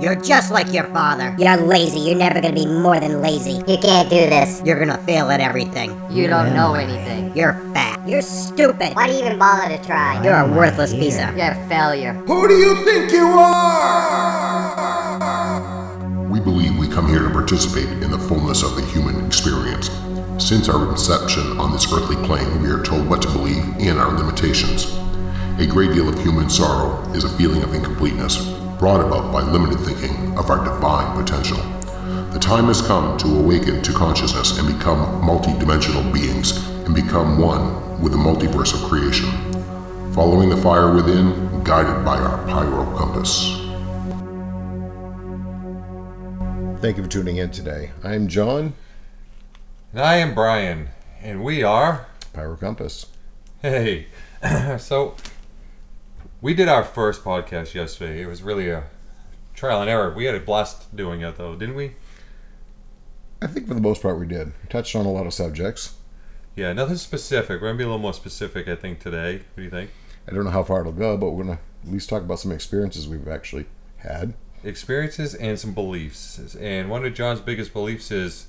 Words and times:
You're 0.00 0.16
just 0.16 0.50
like 0.50 0.72
your 0.72 0.84
father. 0.84 1.34
You're 1.38 1.56
lazy. 1.56 2.00
You're 2.00 2.18
never 2.18 2.40
gonna 2.40 2.54
be 2.54 2.66
more 2.66 3.00
than 3.00 3.20
lazy. 3.22 3.62
You 3.66 3.78
can't 3.78 4.08
do 4.08 4.16
this. 4.16 4.62
You're 4.64 4.78
gonna 4.78 4.98
fail 5.04 5.30
at 5.30 5.40
everything. 5.40 5.90
You 6.10 6.26
don't 6.26 6.54
know 6.54 6.74
anything. 6.74 7.36
You're 7.36 7.54
fat. 7.74 8.06
You're 8.08 8.22
stupid. 8.22 8.94
Why 8.94 9.06
do 9.06 9.14
you 9.14 9.20
even 9.20 9.38
bother 9.38 9.76
to 9.76 9.84
try? 9.84 10.22
You're 10.22 10.36
a 10.36 10.46
worthless 10.50 10.92
piece 10.92 11.18
of. 11.18 11.36
You're 11.36 11.52
a 11.52 11.68
failure. 11.68 12.12
Who 12.12 12.48
do 12.48 12.54
you 12.54 12.84
think 12.84 13.12
you 13.12 13.26
are? 13.26 14.76
We 16.30 16.40
believe 16.40 16.76
we 16.76 16.88
come 16.88 17.08
here 17.08 17.22
to 17.22 17.30
participate 17.30 17.88
in 18.02 18.10
the 18.10 18.18
fullness 18.18 18.62
of 18.62 18.76
the 18.76 18.84
human 18.86 19.26
experience. 19.26 19.90
Since 20.38 20.68
our 20.68 20.90
inception 20.90 21.58
on 21.58 21.72
this 21.72 21.90
earthly 21.92 22.16
plane, 22.26 22.60
we 22.62 22.68
are 22.68 22.82
told 22.82 23.08
what 23.08 23.22
to 23.22 23.28
believe 23.28 23.64
and 23.78 23.98
our 23.98 24.12
limitations. 24.16 24.94
A 25.58 25.66
great 25.66 25.92
deal 25.92 26.08
of 26.08 26.18
human 26.22 26.50
sorrow 26.50 27.02
is 27.12 27.24
a 27.24 27.28
feeling 27.36 27.62
of 27.62 27.74
incompleteness 27.74 28.59
brought 28.80 29.02
about 29.02 29.30
by 29.30 29.42
limited 29.42 29.78
thinking 29.80 30.38
of 30.38 30.48
our 30.48 30.64
divine 30.64 31.14
potential. 31.14 31.58
The 32.32 32.38
time 32.38 32.64
has 32.68 32.80
come 32.80 33.18
to 33.18 33.26
awaken 33.38 33.82
to 33.82 33.92
consciousness 33.92 34.58
and 34.58 34.66
become 34.66 35.22
multi-dimensional 35.22 36.02
beings 36.10 36.56
and 36.86 36.94
become 36.94 37.38
one 37.38 38.00
with 38.00 38.12
the 38.12 38.18
multiverse 38.18 38.72
of 38.72 38.80
creation. 38.88 39.28
Following 40.14 40.48
the 40.48 40.56
fire 40.56 40.94
within, 40.94 41.62
guided 41.62 42.06
by 42.06 42.16
our 42.16 42.42
pyro 42.46 42.86
compass. 42.96 43.54
Thank 46.80 46.96
you 46.96 47.02
for 47.02 47.10
tuning 47.10 47.36
in 47.36 47.50
today. 47.50 47.90
I'm 48.02 48.28
John, 48.28 48.72
And 49.92 50.00
I 50.00 50.16
am 50.16 50.34
Brian, 50.34 50.88
and 51.20 51.44
we 51.44 51.62
are. 51.62 52.06
Pyro 52.32 52.56
Compass. 52.56 53.04
Hey, 53.60 54.06
so 54.78 55.16
we 56.40 56.54
did 56.54 56.68
our 56.68 56.84
first 56.84 57.22
podcast 57.22 57.74
yesterday. 57.74 58.22
It 58.22 58.26
was 58.26 58.42
really 58.42 58.70
a 58.70 58.84
trial 59.54 59.80
and 59.80 59.90
error. 59.90 60.12
We 60.14 60.24
had 60.24 60.34
a 60.34 60.40
blast 60.40 60.94
doing 60.94 61.20
it, 61.20 61.36
though, 61.36 61.54
didn't 61.54 61.74
we? 61.74 61.92
I 63.42 63.46
think 63.46 63.68
for 63.68 63.74
the 63.74 63.80
most 63.80 64.02
part 64.02 64.18
we 64.18 64.26
did. 64.26 64.48
We 64.62 64.68
touched 64.68 64.94
on 64.94 65.06
a 65.06 65.12
lot 65.12 65.26
of 65.26 65.34
subjects. 65.34 65.94
Yeah, 66.56 66.72
nothing 66.72 66.96
specific. 66.96 67.60
We're 67.60 67.68
gonna 67.68 67.78
be 67.78 67.84
a 67.84 67.86
little 67.86 67.98
more 67.98 68.14
specific, 68.14 68.68
I 68.68 68.74
think, 68.74 69.00
today. 69.00 69.34
What 69.36 69.56
do 69.56 69.62
you 69.62 69.70
think? 69.70 69.90
I 70.28 70.32
don't 70.32 70.44
know 70.44 70.50
how 70.50 70.62
far 70.62 70.80
it'll 70.80 70.92
go, 70.92 71.16
but 71.16 71.30
we're 71.30 71.44
going 71.44 71.56
to 71.56 71.62
at 71.86 71.92
least 71.92 72.08
talk 72.08 72.22
about 72.22 72.38
some 72.38 72.52
experiences 72.52 73.08
we've 73.08 73.26
actually 73.26 73.66
had. 73.96 74.34
Experiences 74.62 75.34
and 75.34 75.58
some 75.58 75.72
beliefs. 75.72 76.54
And 76.54 76.90
one 76.90 77.04
of 77.04 77.14
John's 77.14 77.40
biggest 77.40 77.72
beliefs 77.72 78.10
is 78.10 78.46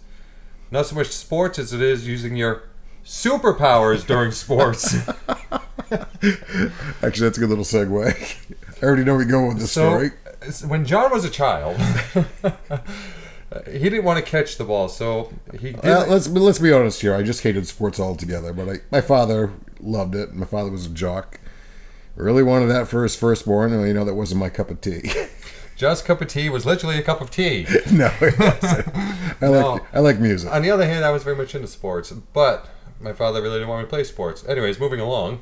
not 0.70 0.86
so 0.86 0.96
much 0.96 1.08
sports 1.08 1.58
as 1.58 1.74
it 1.74 1.82
is 1.82 2.06
using 2.06 2.36
your 2.36 2.64
superpowers 3.06 4.06
during 4.06 4.32
sports. 4.32 4.96
Actually, 7.04 7.28
that's 7.28 7.38
a 7.38 7.42
good 7.42 7.50
little 7.50 7.64
segue. 7.64 8.56
I 8.82 8.86
already 8.86 9.04
know 9.04 9.16
where 9.16 9.26
we 9.26 9.32
go 9.32 9.48
with 9.48 9.60
this 9.60 9.72
So, 9.72 9.90
story. 9.90 10.12
when 10.70 10.86
John 10.86 11.12
was 11.12 11.26
a 11.26 11.30
child, 11.30 11.78
he 13.70 13.80
didn't 13.80 14.04
want 14.04 14.24
to 14.24 14.30
catch 14.30 14.58
the 14.58 14.64
ball, 14.64 14.88
so 14.88 15.32
he 15.60 15.74
did. 15.74 15.86
Uh, 15.86 16.06
let's 16.08 16.28
let's 16.30 16.60
be 16.60 16.72
honest 16.72 17.02
here. 17.02 17.14
I 17.14 17.22
just 17.24 17.44
hated 17.44 17.68
sports 17.68 18.00
altogether, 18.00 18.54
but 18.54 18.70
I, 18.70 18.74
my 18.92 19.02
father 19.02 19.52
loved 19.80 20.16
it. 20.16 20.34
My 20.34 20.46
father 20.46 20.72
was 20.72 20.86
a 20.86 20.90
jock. 20.90 21.40
Really 22.16 22.44
wanted 22.44 22.68
that 22.68 22.88
for 22.88 23.04
his 23.04 23.16
firstborn, 23.16 23.74
and 23.74 23.86
you 23.88 23.94
know 23.94 24.06
that 24.06 24.16
wasn't 24.16 24.40
my 24.40 24.50
cup 24.50 24.70
of 24.70 24.80
tea. 24.82 25.12
John's 25.78 26.02
cup 26.02 26.22
of 26.22 26.28
tea 26.28 26.50
was 26.50 26.66
literally 26.66 26.98
a 27.00 27.02
cup 27.02 27.22
of 27.22 27.32
tea. 27.32 27.66
no, 27.92 28.12
it 28.22 28.38
wasn't. 28.38 28.88
I 29.42 29.48
like 29.48 29.52
No. 29.52 29.80
I 29.94 30.00
like 30.00 30.20
music. 30.20 30.52
On 30.52 30.62
the 30.62 30.70
other 30.70 30.86
hand, 30.86 31.04
I 31.04 31.10
was 31.12 31.24
very 31.24 31.36
much 31.36 31.56
into 31.56 31.68
sports, 31.68 32.12
but 32.12 32.68
my 33.00 33.14
father 33.14 33.42
really 33.42 33.56
didn't 33.56 33.70
want 33.70 33.80
me 33.82 33.86
to 33.86 33.90
play 33.90 34.04
sports. 34.04 34.46
Anyways, 34.48 34.80
moving 34.80 35.00
along. 35.00 35.42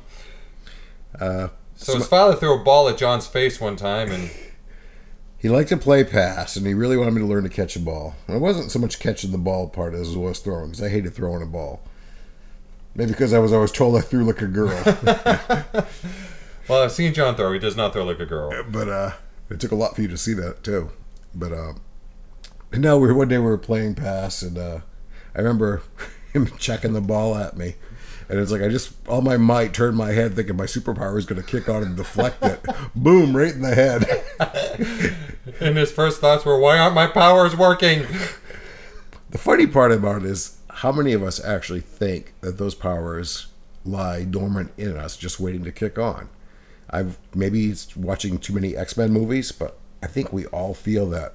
Uh, 1.18 1.48
So 1.76 1.96
his 1.96 2.06
father 2.06 2.36
threw 2.36 2.60
a 2.60 2.62
ball 2.62 2.88
at 2.88 2.98
John's 2.98 3.26
face 3.26 3.60
one 3.60 3.76
time, 3.76 4.10
and 4.10 4.30
He 5.38 5.48
liked 5.48 5.70
to 5.70 5.76
play 5.78 6.04
pass, 6.04 6.56
and 6.56 6.66
he 6.66 6.74
really 6.74 6.96
wanted 6.98 7.14
me 7.14 7.20
to 7.22 7.26
learn 7.26 7.44
to 7.44 7.48
catch 7.48 7.74
a 7.76 7.80
ball. 7.80 8.14
And 8.26 8.36
it 8.36 8.40
wasn't 8.40 8.70
so 8.70 8.78
much 8.78 8.98
catching 8.98 9.32
the 9.32 9.38
ball 9.38 9.68
part 9.68 9.94
as 9.94 10.14
it 10.14 10.18
was 10.18 10.38
throwing, 10.38 10.66
because 10.70 10.82
I 10.82 10.90
hated 10.90 11.14
throwing 11.14 11.42
a 11.42 11.46
ball. 11.46 11.80
Maybe 12.94 13.12
because 13.12 13.32
I 13.32 13.38
was 13.38 13.52
always 13.52 13.72
told 13.72 13.96
I 13.96 14.00
threw 14.02 14.24
like 14.24 14.42
a 14.42 14.46
girl. 14.46 14.68
well, 16.68 16.82
I've 16.82 16.92
seen 16.92 17.14
John 17.14 17.36
throw. 17.36 17.52
He 17.52 17.58
does 17.58 17.76
not 17.76 17.92
throw 17.92 18.04
like 18.04 18.20
a 18.20 18.26
girl. 18.26 18.64
but 18.70 18.88
uh, 18.88 19.12
it 19.48 19.60
took 19.60 19.72
a 19.72 19.76
lot 19.76 19.94
for 19.96 20.02
you 20.02 20.08
to 20.08 20.18
see 20.18 20.34
that 20.34 20.62
too. 20.62 20.90
But 21.34 21.52
uh, 21.52 21.72
no, 22.72 22.98
we 22.98 23.08
were, 23.08 23.14
one 23.14 23.28
day 23.28 23.38
we 23.38 23.44
were 23.44 23.56
playing 23.58 23.94
pass, 23.94 24.42
and 24.42 24.58
uh, 24.58 24.80
I 25.34 25.38
remember 25.38 25.82
him 26.32 26.48
checking 26.58 26.92
the 26.92 27.00
ball 27.00 27.36
at 27.36 27.56
me. 27.56 27.76
And 28.30 28.38
it's 28.38 28.52
like 28.52 28.62
I 28.62 28.68
just 28.68 28.92
all 29.08 29.22
my 29.22 29.36
might 29.36 29.74
turned 29.74 29.96
my 29.96 30.12
head 30.12 30.36
thinking 30.36 30.56
my 30.56 30.64
superpower 30.64 31.18
is 31.18 31.26
going 31.26 31.42
to 31.42 31.46
kick 31.46 31.68
on 31.68 31.82
and 31.82 31.96
deflect 31.96 32.44
it. 32.44 32.64
Boom, 32.94 33.36
right 33.36 33.52
in 33.52 33.62
the 33.62 33.74
head. 33.74 35.16
And 35.58 35.76
his 35.76 35.90
first 35.90 36.20
thoughts 36.20 36.44
were, 36.44 36.58
"Why 36.58 36.78
aren't 36.78 36.94
my 36.94 37.06
powers 37.06 37.56
working?" 37.56 38.06
The 39.30 39.38
funny 39.38 39.66
part 39.66 39.90
about 39.90 40.22
it 40.22 40.30
is 40.30 40.58
how 40.68 40.92
many 40.92 41.12
of 41.12 41.22
us 41.22 41.42
actually 41.42 41.80
think 41.80 42.32
that 42.40 42.56
those 42.56 42.74
powers 42.74 43.48
lie 43.84 44.24
dormant 44.24 44.72
in 44.76 44.96
us, 44.96 45.16
just 45.16 45.40
waiting 45.40 45.64
to 45.64 45.72
kick 45.72 45.98
on. 45.98 46.28
I've 46.88 47.18
maybe 47.34 47.66
it's 47.66 47.96
watching 47.96 48.38
too 48.38 48.52
many 48.52 48.76
X 48.76 48.96
Men 48.96 49.12
movies, 49.12 49.50
but 49.50 49.76
I 50.02 50.06
think 50.06 50.32
we 50.32 50.46
all 50.46 50.72
feel 50.72 51.08
that 51.10 51.34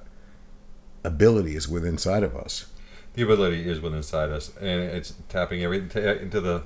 ability 1.04 1.56
is 1.56 1.68
within 1.68 1.90
inside 1.90 2.22
of 2.22 2.34
us. 2.34 2.66
The 3.14 3.22
ability 3.22 3.68
is 3.68 3.80
within 3.80 3.98
inside 3.98 4.30
us, 4.30 4.56
and 4.56 4.80
it's 4.80 5.14
tapping 5.28 5.62
everything 5.62 5.88
to, 5.90 6.22
into 6.22 6.40
the 6.40 6.62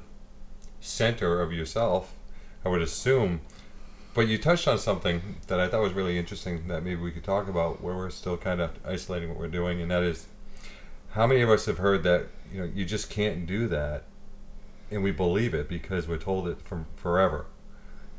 center 0.80 1.40
of 1.40 1.52
yourself. 1.52 2.14
I 2.64 2.68
would 2.68 2.82
assume. 2.82 3.40
But 4.12 4.26
you 4.26 4.38
touched 4.38 4.66
on 4.66 4.78
something 4.78 5.36
that 5.46 5.60
I 5.60 5.68
thought 5.68 5.82
was 5.82 5.92
really 5.92 6.18
interesting 6.18 6.66
that 6.68 6.82
maybe 6.82 7.00
we 7.00 7.12
could 7.12 7.24
talk 7.24 7.48
about, 7.48 7.80
where 7.80 7.94
we're 7.94 8.10
still 8.10 8.36
kind 8.36 8.60
of 8.60 8.72
isolating 8.84 9.28
what 9.28 9.38
we're 9.38 9.48
doing, 9.48 9.80
and 9.80 9.90
that 9.90 10.02
is 10.02 10.26
how 11.10 11.26
many 11.26 11.42
of 11.42 11.50
us 11.50 11.66
have 11.66 11.78
heard 11.78 12.02
that 12.02 12.26
you 12.52 12.60
know 12.60 12.70
you 12.74 12.84
just 12.84 13.08
can't 13.08 13.46
do 13.46 13.68
that, 13.68 14.04
and 14.90 15.02
we 15.02 15.12
believe 15.12 15.54
it 15.54 15.68
because 15.68 16.08
we're 16.08 16.18
told 16.18 16.48
it 16.48 16.60
from 16.60 16.86
forever. 16.96 17.46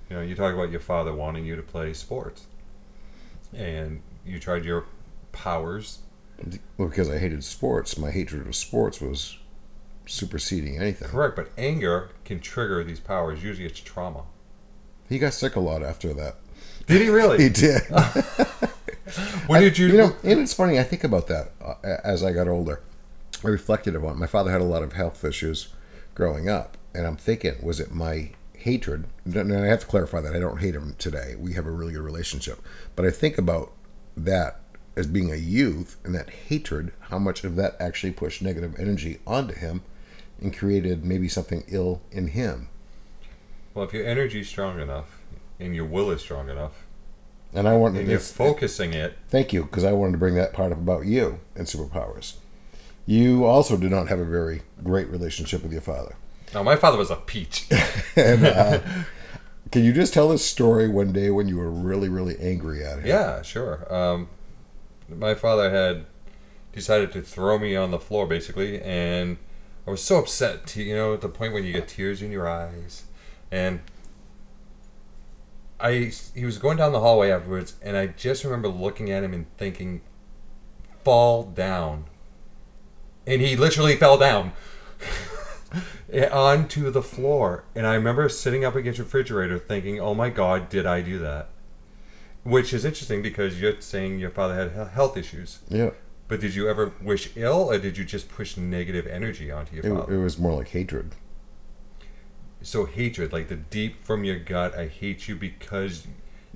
You 0.10 0.16
know, 0.18 0.22
you 0.22 0.36
talk 0.36 0.54
about 0.54 0.72
your 0.72 0.80
father 0.80 1.14
wanting 1.14 1.46
you 1.46 1.56
to 1.56 1.62
play 1.62 1.94
sports, 1.94 2.48
and 3.54 4.02
you 4.26 4.40
tried 4.40 4.64
your 4.66 4.86
powers 5.34 6.00
Well, 6.78 6.88
because 6.90 7.10
I 7.10 7.18
hated 7.18 7.44
sports, 7.44 7.98
my 7.98 8.12
hatred 8.12 8.48
of 8.48 8.56
sports 8.56 9.00
was 9.02 9.38
superseding 10.06 10.78
anything. 10.78 11.10
Correct, 11.10 11.36
but 11.36 11.50
anger 11.58 12.10
can 12.26 12.40
trigger 12.40 12.84
these 12.84 13.00
powers. 13.00 13.44
Usually 13.44 13.66
it's 13.66 13.80
trauma. 13.80 14.24
He 15.10 15.20
got 15.20 15.34
sick 15.34 15.56
a 15.56 15.60
lot 15.60 15.84
after 15.84 16.14
that. 16.14 16.36
Did 16.88 17.02
he 17.02 17.10
really? 17.10 17.38
He 17.44 17.50
did. 17.50 17.82
when 19.48 19.62
did 19.62 19.78
you, 19.78 19.88
You 19.88 19.98
know, 19.98 20.16
and 20.24 20.40
it's 20.40 20.54
funny. 20.54 20.80
I 20.80 20.84
think 20.84 21.04
about 21.04 21.28
that 21.28 21.52
uh, 21.64 21.76
as 22.04 22.24
I 22.24 22.32
got 22.32 22.48
older. 22.48 22.82
I 23.44 23.48
reflected 23.48 23.96
upon. 23.96 24.12
it. 24.12 24.18
My 24.18 24.28
father 24.28 24.52
had 24.52 24.62
a 24.62 24.66
lot 24.66 24.84
of 24.84 24.94
health 24.94 25.24
issues 25.26 25.70
growing 26.16 26.48
up, 26.48 26.78
and 26.94 27.06
I'm 27.08 27.18
thinking, 27.18 27.56
was 27.62 27.80
it 27.80 27.92
my 27.92 28.32
hatred? 28.56 29.06
And 29.26 29.54
I 29.54 29.66
have 29.66 29.80
to 29.82 29.88
clarify 29.88 30.22
that 30.22 30.36
I 30.36 30.40
don't 30.40 30.60
hate 30.60 30.76
him 30.76 30.96
today. 31.00 31.36
We 31.38 31.54
have 31.54 31.66
a 31.66 31.72
really 31.72 31.94
good 31.94 32.04
relationship, 32.04 32.60
but 32.96 33.06
I 33.06 33.12
think 33.12 33.38
about 33.38 33.72
that 34.16 34.61
as 34.96 35.08
being 35.08 35.32
a 35.32 35.36
youth 35.36 35.98
and 36.04 36.14
that 36.16 36.30
hatred. 36.30 36.92
How 37.10 37.20
much 37.20 37.44
of 37.44 37.56
that 37.56 37.76
actually 37.80 38.12
pushed 38.12 38.42
negative 38.42 38.76
energy 38.80 39.20
onto 39.26 39.54
him 39.54 39.82
and 40.42 40.56
created 40.56 41.06
maybe 41.06 41.28
something 41.28 41.64
ill 41.68 42.02
in 42.12 42.28
him. 42.30 42.68
Well, 43.74 43.86
if 43.86 43.94
your 43.94 44.06
energy 44.06 44.42
is 44.42 44.50
strong 44.50 44.80
enough 44.80 45.20
and 45.60 45.76
your 45.76 45.86
will 45.86 46.10
is 46.12 46.22
strong 46.22 46.50
enough, 46.50 46.86
And 47.54 47.68
I 47.68 47.76
wanted 47.76 48.00
and 48.00 48.06
to 48.08 48.12
you're 48.12 48.20
focusing 48.20 48.94
it, 48.94 49.18
Thank 49.30 49.54
you, 49.54 49.64
because 49.64 49.84
I 49.84 49.92
wanted 49.94 50.14
to 50.14 50.18
bring 50.18 50.36
that 50.36 50.54
part 50.54 50.72
up 50.72 50.78
about 50.80 51.06
you 51.06 51.40
and 51.56 51.68
superpowers. 51.68 52.36
You 53.06 53.46
also 53.46 53.78
did 53.78 53.92
not 53.92 54.08
have 54.10 54.20
a 54.20 54.26
very 54.26 54.62
great 54.84 55.08
relationship 55.10 55.64
with 55.64 55.72
your 55.72 55.82
father. 55.82 56.16
now 56.54 56.64
my 56.64 56.76
father 56.76 56.98
was 56.98 57.12
a 57.12 57.16
peach. 57.16 57.68
And 58.16 58.46
uh, 58.46 58.80
can 59.72 59.86
you 59.86 59.94
just 59.94 60.14
tell 60.14 60.28
this 60.30 60.46
story 60.46 60.90
one 60.90 61.14
day 61.14 61.30
when 61.30 61.48
you 61.48 61.56
were 61.58 61.70
really, 61.72 62.10
really 62.10 62.38
angry 62.40 62.84
at 62.84 63.00
him? 63.00 63.06
yeah, 63.08 63.42
sure. 63.42 63.88
Um, 63.94 64.28
my 65.18 65.36
father 65.36 65.70
had 65.70 66.06
decided 66.74 67.12
to 67.12 67.22
throw 67.22 67.60
me 67.60 67.76
on 67.76 67.92
the 67.92 68.00
floor 68.00 68.26
basically, 68.26 68.82
and 68.82 69.38
I 69.86 69.92
was 69.92 70.02
so 70.02 70.20
upset. 70.20 70.76
You 70.76 70.96
know, 70.96 71.14
at 71.14 71.22
the 71.22 71.30
point 71.30 71.54
when 71.54 71.64
you 71.64 71.74
get 71.74 71.88
tears 71.88 72.22
in 72.22 72.32
your 72.32 72.48
eyes, 72.48 73.04
and 73.52 73.82
I 75.80 76.12
he 76.36 76.46
was 76.46 76.58
going 76.58 76.78
down 76.78 76.92
the 76.92 77.00
hallway 77.00 77.32
afterwards, 77.32 77.76
and 77.82 77.98
I 77.98 78.08
just 78.08 78.44
remember 78.44 78.68
looking 78.68 79.12
at 79.12 79.24
him 79.24 79.34
and 79.34 79.46
thinking, 79.58 80.02
"Fall 81.04 81.44
down," 81.44 82.06
and 83.26 83.42
he 83.42 83.56
literally 83.56 83.96
fell 83.96 84.18
down 84.18 84.54
eh, 86.14 86.30
onto 86.30 86.92
the 86.92 87.02
floor. 87.02 87.66
And 87.76 87.88
I 87.88 87.96
remember 87.96 88.30
sitting 88.30 88.64
up 88.64 88.76
against 88.76 88.98
the 88.98 89.04
refrigerator, 89.04 89.58
thinking, 89.58 90.00
"Oh 90.00 90.14
my 90.14 90.30
God, 90.30 90.70
did 90.70 90.86
I 90.86 91.02
do 91.02 91.20
that?" 91.20 91.50
Which 92.44 92.74
is 92.74 92.86
interesting 92.86 93.22
because 93.22 93.62
you're 93.62 93.80
saying 93.82 94.20
your 94.20 94.32
father 94.32 94.56
had 94.56 94.88
health 94.90 95.16
issues. 95.16 95.60
Yeah. 95.70 95.92
But 96.28 96.40
did 96.40 96.56
you 96.56 96.68
ever 96.70 96.92
wish 97.02 97.32
ill, 97.36 97.70
or 97.72 97.78
did 97.78 97.98
you 97.98 98.06
just 98.06 98.30
push 98.30 98.58
negative 98.58 99.06
energy 99.06 99.52
onto 99.52 99.76
your 99.76 99.86
It, 99.86 99.90
father? 99.90 100.14
it 100.16 100.24
was 100.24 100.40
more 100.40 100.54
like 100.54 100.70
hatred. 100.70 101.12
so 102.62 102.86
hatred, 102.86 103.34
like 103.34 103.48
the 103.50 103.56
deep 103.56 104.04
from 104.06 104.24
your 104.24 104.40
gut, 104.40 104.76
I 104.78 104.88
hate 104.88 105.28
you 105.28 105.36
because 105.36 106.08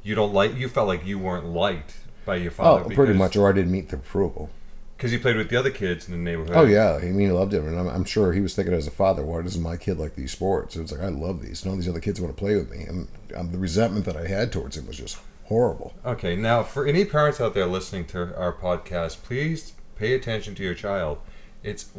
you 0.03 0.15
don't 0.15 0.33
like. 0.33 0.55
You 0.55 0.69
felt 0.69 0.87
like 0.87 1.05
you 1.05 1.19
weren't 1.19 1.45
liked 1.47 1.95
by 2.25 2.37
your 2.37 2.51
father. 2.51 2.85
Oh, 2.85 2.95
pretty 2.95 3.13
much, 3.13 3.35
or 3.35 3.49
I 3.49 3.51
didn't 3.51 3.71
meet 3.71 3.89
the 3.89 3.97
approval. 3.97 4.49
Because 4.97 5.11
he 5.11 5.17
played 5.17 5.35
with 5.35 5.49
the 5.49 5.57
other 5.57 5.71
kids 5.71 6.07
in 6.07 6.13
the 6.13 6.17
neighborhood. 6.17 6.55
Oh 6.55 6.63
yeah, 6.63 6.93
I 6.95 7.01
mean, 7.01 7.19
he 7.19 7.31
loved 7.31 7.53
it, 7.53 7.61
and 7.61 7.77
I'm, 7.77 7.87
I'm 7.89 8.05
sure 8.05 8.31
he 8.31 8.39
was 8.39 8.55
thinking 8.55 8.73
as 8.73 8.87
a 8.87 8.91
father, 8.91 9.23
"Why 9.23 9.41
doesn't 9.41 9.61
my 9.61 9.75
kid 9.77 9.97
like 9.99 10.15
these 10.15 10.31
sports?" 10.31 10.75
It's 10.77 10.91
like 10.91 11.01
I 11.01 11.09
love 11.09 11.41
these. 11.41 11.65
None 11.65 11.73
of 11.73 11.79
these 11.81 11.89
other 11.89 11.99
kids 11.99 12.21
want 12.21 12.33
to 12.35 12.39
play 12.39 12.55
with 12.55 12.71
me, 12.71 12.83
and 12.85 13.07
um, 13.35 13.51
the 13.51 13.57
resentment 13.57 14.05
that 14.05 14.15
I 14.15 14.27
had 14.27 14.51
towards 14.53 14.77
him 14.77 14.87
was 14.87 14.95
just 14.97 15.17
horrible. 15.45 15.93
Okay, 16.05 16.35
now 16.35 16.63
for 16.63 16.85
any 16.85 17.05
parents 17.05 17.39
out 17.39 17.53
there 17.53 17.65
listening 17.65 18.05
to 18.07 18.35
our 18.37 18.53
podcast, 18.53 19.23
please 19.23 19.73
pay 19.95 20.13
attention 20.13 20.55
to 20.55 20.63
your 20.63 20.73
child. 20.73 21.19
It's 21.63 21.89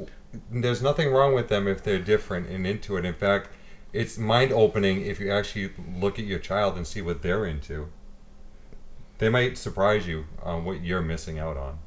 there's 0.50 0.82
nothing 0.82 1.10
wrong 1.10 1.34
with 1.34 1.48
them 1.48 1.66
if 1.66 1.82
they're 1.82 1.98
different 1.98 2.48
and 2.48 2.66
into 2.66 2.96
it. 2.96 3.04
In 3.04 3.14
fact, 3.14 3.48
it's 3.92 4.18
mind 4.18 4.52
opening 4.52 5.00
if 5.00 5.18
you 5.18 5.30
actually 5.30 5.70
look 5.96 6.18
at 6.18 6.26
your 6.26 6.38
child 6.38 6.76
and 6.76 6.86
see 6.86 7.00
what 7.00 7.22
they're 7.22 7.46
into. 7.46 7.88
They 9.18 9.30
might 9.30 9.56
surprise 9.56 10.06
you 10.06 10.26
on 10.42 10.64
what 10.64 10.82
you're 10.82 11.00
missing 11.00 11.38
out 11.38 11.56
on. 11.56 11.78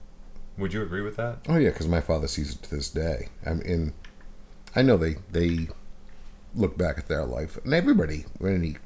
Would 0.58 0.74
you 0.74 0.82
agree 0.82 1.02
with 1.02 1.16
that? 1.18 1.40
Oh 1.48 1.58
yeah, 1.58 1.70
because 1.70 1.88
my 1.88 2.02
father 2.02 2.28
sees 2.28 2.56
it 2.56 2.64
to 2.64 2.76
this 2.76 2.90
day. 2.90 3.30
I 3.46 3.54
mean, 3.54 3.94
I 4.76 4.82
know 4.82 4.98
they 4.98 5.18
they 5.32 5.68
look 6.56 6.78
back 6.78 6.98
at 6.98 7.08
their 7.08 7.26
life, 7.26 7.58
and 7.64 7.74
everybody, 7.74 8.26
when 8.40 8.56
any 8.56 8.78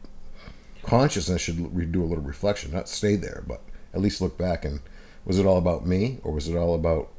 consciousness 0.84 1.42
should 1.42 1.76
re- 1.76 1.86
do 1.86 2.04
a 2.04 2.06
little 2.06 2.24
reflection, 2.24 2.72
not 2.72 2.88
stay 2.90 3.16
there, 3.16 3.44
but 3.48 3.62
at 3.94 4.02
least 4.02 4.22
look 4.22 4.38
back 4.38 4.66
and 4.66 4.82
was 5.26 5.40
it 5.40 5.46
all 5.46 5.58
about 5.58 5.86
me 5.86 6.20
or 6.24 6.32
was 6.34 6.48
it 6.48 6.56
all 6.58 6.76
about 6.76 7.10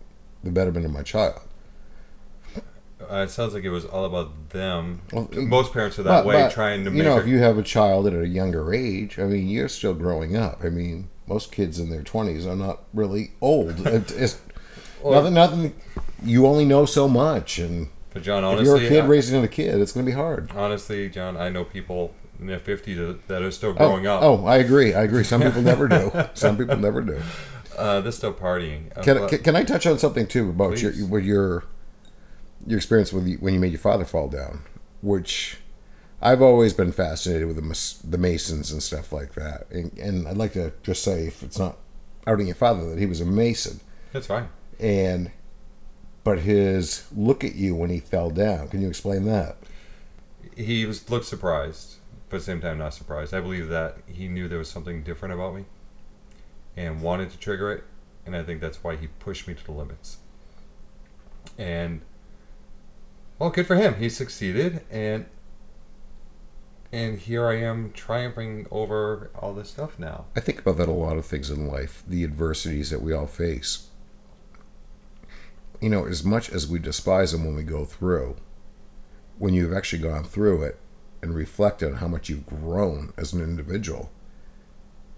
the 0.43 0.50
betterment 0.50 0.84
of 0.84 0.93
my 0.93 1.02
child? 1.02 1.40
Uh, 3.11 3.16
it 3.16 3.31
sounds 3.31 3.52
like 3.52 3.64
it 3.64 3.70
was 3.70 3.84
all 3.84 4.05
about 4.06 4.50
them. 4.50 5.02
Well, 5.12 5.28
Most 5.32 5.72
parents 5.72 5.99
are 5.99 6.02
that 6.05 6.20
But- 6.22 6.26
way, 6.26 6.34
but, 6.43 6.52
trying 6.52 6.84
to 6.84 6.90
you 6.90 6.96
make. 6.99 7.05
know, 7.05 7.19
if 7.19 7.26
you 7.26 7.38
have 7.38 7.58
a 7.58 7.62
child 7.62 8.06
at 8.06 8.14
a 8.14 8.26
younger 8.26 8.72
age, 8.72 9.19
I 9.19 9.25
mean, 9.25 9.49
you're 9.49 9.69
still 9.69 9.93
growing 9.94 10.37
up. 10.37 10.62
I 10.64 10.70
mean, 10.70 11.08
most 11.26 11.52
kids 11.52 11.78
in 11.78 11.90
their 11.90 12.02
twenties 12.02 12.46
are 12.46 12.56
not 12.56 12.82
really 12.94 13.32
old. 13.40 13.81
It- 13.87 14.11
it's 14.12 14.40
nothing. 15.05 15.34
Nothing. 15.34 15.75
You 16.22 16.46
only 16.46 16.64
know 16.64 16.87
so 16.87 17.06
much, 17.08 17.58
and 17.58 17.88
but 18.14 18.22
John, 18.22 18.43
honestly, 18.44 18.62
if 18.62 18.66
you're 18.66 18.87
a 18.87 18.88
kid 18.88 19.05
I- 19.05 19.08
raising 19.08 19.43
a 19.44 19.49
kid, 19.49 19.78
it's 19.81 19.93
going 19.93 20.06
to 20.06 20.11
be 20.11 20.16
hard. 20.16 20.50
honestly, 20.55 21.11
John, 21.11 21.37
I 21.37 21.50
know 21.50 21.64
people 21.64 22.14
in 22.41 22.47
their 22.47 22.59
fifties 22.59 22.99
that- 22.99 23.29
that 23.29 23.43
are 23.43 23.51
still 23.51 23.71
Oh, 23.71 23.75
growing 23.75 24.07
up. 24.07 24.23
Oh, 24.23 24.45
I 24.47 24.57
agree. 24.57 24.95
I 24.95 25.03
agree. 25.05 25.25
Some 25.25 25.43
people 25.43 25.63
never 25.63 25.89
do. 25.89 26.11
Some 26.35 26.57
people 26.57 26.77
never 26.77 27.01
do. 27.01 27.21
Uh, 27.77 28.01
they're 28.01 28.13
still 28.13 28.33
partying. 28.33 28.97
Uh, 28.97 29.03
Can, 29.03 29.29
can, 29.29 29.39
can 29.41 29.57
I 29.57 29.65
touch 29.65 29.87
on 29.87 29.99
something 29.99 30.27
too 30.27 30.51
about 30.51 30.81
your 30.81 30.93
with 31.09 31.25
your 31.25 31.65
your 32.67 32.77
experience 32.79 33.13
with 33.13 33.27
you, 33.27 33.37
when 33.39 33.53
you 33.53 33.61
made 33.61 33.73
your 33.73 33.81
father 33.81 34.05
fall 34.05 34.29
down, 34.29 34.63
which 35.03 35.59
I've 36.23 36.41
always 36.41 36.73
been 36.73 36.93
fascinated 36.93 37.47
with 37.49 37.57
the 37.57 38.09
the 38.09 38.17
Masons 38.19 38.71
and 38.73 38.83
stuff 38.83 39.13
like 39.13 39.35
that, 39.35 39.67
and, 39.71 39.93
and 39.99 40.27
I'd 40.29 40.37
like 40.37 40.53
to 40.55 40.73
just 40.83 41.03
say 41.03 41.27
if 41.27 41.43
it's 41.43 41.59
not 41.59 41.77
outing 42.27 42.47
your 42.47 42.55
father 42.57 42.89
that 42.91 42.99
he 42.99 43.07
was 43.07 43.21
a 43.21 43.27
Mason, 43.27 43.81
That's 44.13 44.27
fine. 44.29 44.49
and 44.81 45.31
but 46.23 46.39
his 46.39 47.07
look 47.15 47.45
at 47.45 47.55
you 47.57 47.75
when 47.75 47.91
he 47.91 47.99
fell 48.01 48.31
down. 48.31 48.69
Can 48.69 48.81
you 48.81 48.89
explain 48.89 49.25
that? 49.27 49.57
He 50.57 50.87
was 50.87 51.11
looked 51.11 51.27
surprised, 51.27 51.97
but 52.35 52.39
at 52.39 52.47
the 52.47 52.47
same 52.47 52.61
time 52.61 52.79
not 52.79 52.93
surprised. 52.93 53.33
I 53.33 53.41
believe 53.41 53.69
that 53.69 53.99
he 54.09 54.27
knew 54.27 54.49
there 54.49 54.59
was 54.59 54.69
something 54.69 55.05
different 55.05 55.33
about 55.35 55.55
me, 55.55 55.67
and 56.77 57.01
wanted 57.01 57.31
to 57.31 57.39
trigger 57.39 57.71
it, 57.71 57.85
and 58.27 58.35
I 58.35 58.43
think 58.43 58.61
that's 58.61 58.83
why 58.83 58.97
he 58.97 59.07
pushed 59.07 59.47
me 59.47 59.55
to 59.55 59.65
the 59.65 59.71
limits. 59.71 60.17
And 61.57 62.01
well, 63.39 63.51
good 63.51 63.69
for 63.69 63.77
him. 63.77 63.95
He 64.01 64.09
succeeded, 64.09 64.83
and 64.91 65.27
and 66.91 67.21
here 67.21 67.47
I 67.47 67.59
am 67.59 67.93
triumphing 67.93 68.67
over 68.69 69.31
all 69.39 69.55
this 69.55 69.71
stuff 69.71 69.97
now. 69.97 70.25
I 70.35 70.41
think 70.41 70.59
about 70.59 70.77
that 70.79 70.89
a 70.89 70.93
lot 70.93 71.17
of 71.17 71.27
things 71.27 71.51
in 71.51 71.69
life, 71.69 72.03
the 72.05 72.25
adversities 72.25 72.91
that 72.91 73.01
we 73.01 73.13
all 73.13 73.29
face. 73.29 73.91
You 75.81 75.89
know, 75.89 76.05
as 76.05 76.25
much 76.25 76.51
as 76.51 76.67
we 76.67 76.81
despise 76.81 77.31
them 77.31 77.45
when 77.45 77.55
we 77.55 77.63
go 77.63 77.85
through, 77.85 78.35
when 79.39 79.55
you've 79.55 79.73
actually 79.73 80.03
gone 80.03 80.25
through 80.25 80.65
it 80.65 80.81
and 81.25 81.35
reflect 81.37 81.82
on 81.82 81.94
how 81.97 82.09
much 82.09 82.31
you've 82.31 82.47
grown 82.47 83.15
as 83.19 83.35
an 83.35 83.43
individual, 83.43 84.12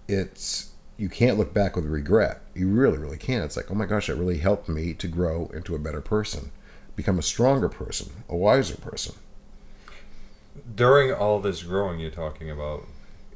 it's 0.09 0.73
you 0.97 1.09
can't 1.11 1.39
look 1.39 1.53
back 1.53 1.77
with 1.77 1.85
regret. 1.87 2.41
You 2.55 2.69
really, 2.71 2.99
really 2.99 3.19
can't. 3.19 3.45
It's 3.45 3.57
like, 3.57 3.71
oh 3.71 3.75
my 3.75 3.87
gosh, 3.87 4.07
that 4.07 4.17
really 4.17 4.39
helped 4.39 4.69
me 4.69 4.95
to 4.95 5.09
grow 5.09 5.51
into 5.55 5.75
a 5.75 5.79
better 5.79 6.01
person, 6.01 6.53
become 6.97 7.19
a 7.19 7.23
stronger 7.23 7.69
person, 7.69 8.25
a 8.29 8.37
wiser 8.37 8.77
person. 8.77 9.15
during 10.75 11.13
all 11.13 11.41
this 11.41 11.63
growing 11.63 12.01
you're 12.01 12.11
talking 12.11 12.51
about 12.51 12.87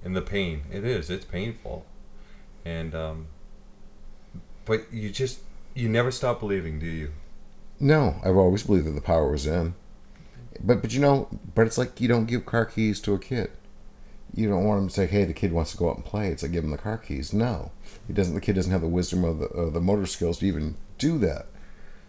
and 0.04 0.16
the 0.16 0.22
pain 0.22 0.62
it 0.70 0.84
is 0.84 1.10
it's 1.10 1.24
painful 1.24 1.84
and 2.64 2.94
um 2.94 3.28
but 4.64 4.92
you 4.92 5.10
just 5.10 5.40
you 5.74 5.88
never 5.88 6.10
stop 6.10 6.40
believing 6.40 6.78
do 6.78 6.86
you 6.86 7.12
No, 7.80 8.20
I've 8.24 8.36
always 8.36 8.62
believed 8.64 8.86
that 8.86 8.92
the 8.92 9.00
power 9.00 9.30
was 9.30 9.46
in. 9.46 9.74
But 10.62 10.82
but 10.82 10.92
you 10.92 11.00
know, 11.00 11.28
but 11.54 11.66
it's 11.66 11.78
like 11.78 12.00
you 12.00 12.08
don't 12.08 12.26
give 12.26 12.46
car 12.46 12.66
keys 12.66 13.00
to 13.00 13.14
a 13.14 13.18
kid. 13.18 13.50
You 14.34 14.48
don't 14.48 14.64
want 14.64 14.82
him 14.82 14.88
to 14.88 14.94
say, 14.94 15.06
"Hey, 15.06 15.24
the 15.24 15.32
kid 15.32 15.52
wants 15.52 15.72
to 15.72 15.76
go 15.76 15.90
out 15.90 15.96
and 15.96 16.04
play." 16.04 16.28
It's 16.28 16.42
like 16.42 16.52
give 16.52 16.64
him 16.64 16.70
the 16.70 16.78
car 16.78 16.98
keys. 16.98 17.32
No, 17.32 17.72
he 18.06 18.12
doesn't. 18.12 18.34
The 18.34 18.40
kid 18.40 18.54
doesn't 18.54 18.70
have 18.72 18.82
the 18.82 18.88
wisdom 18.88 19.24
or 19.24 19.34
the 19.34 19.46
or 19.46 19.70
the 19.70 19.80
motor 19.80 20.06
skills 20.06 20.38
to 20.38 20.46
even 20.46 20.76
do 20.98 21.18
that. 21.18 21.46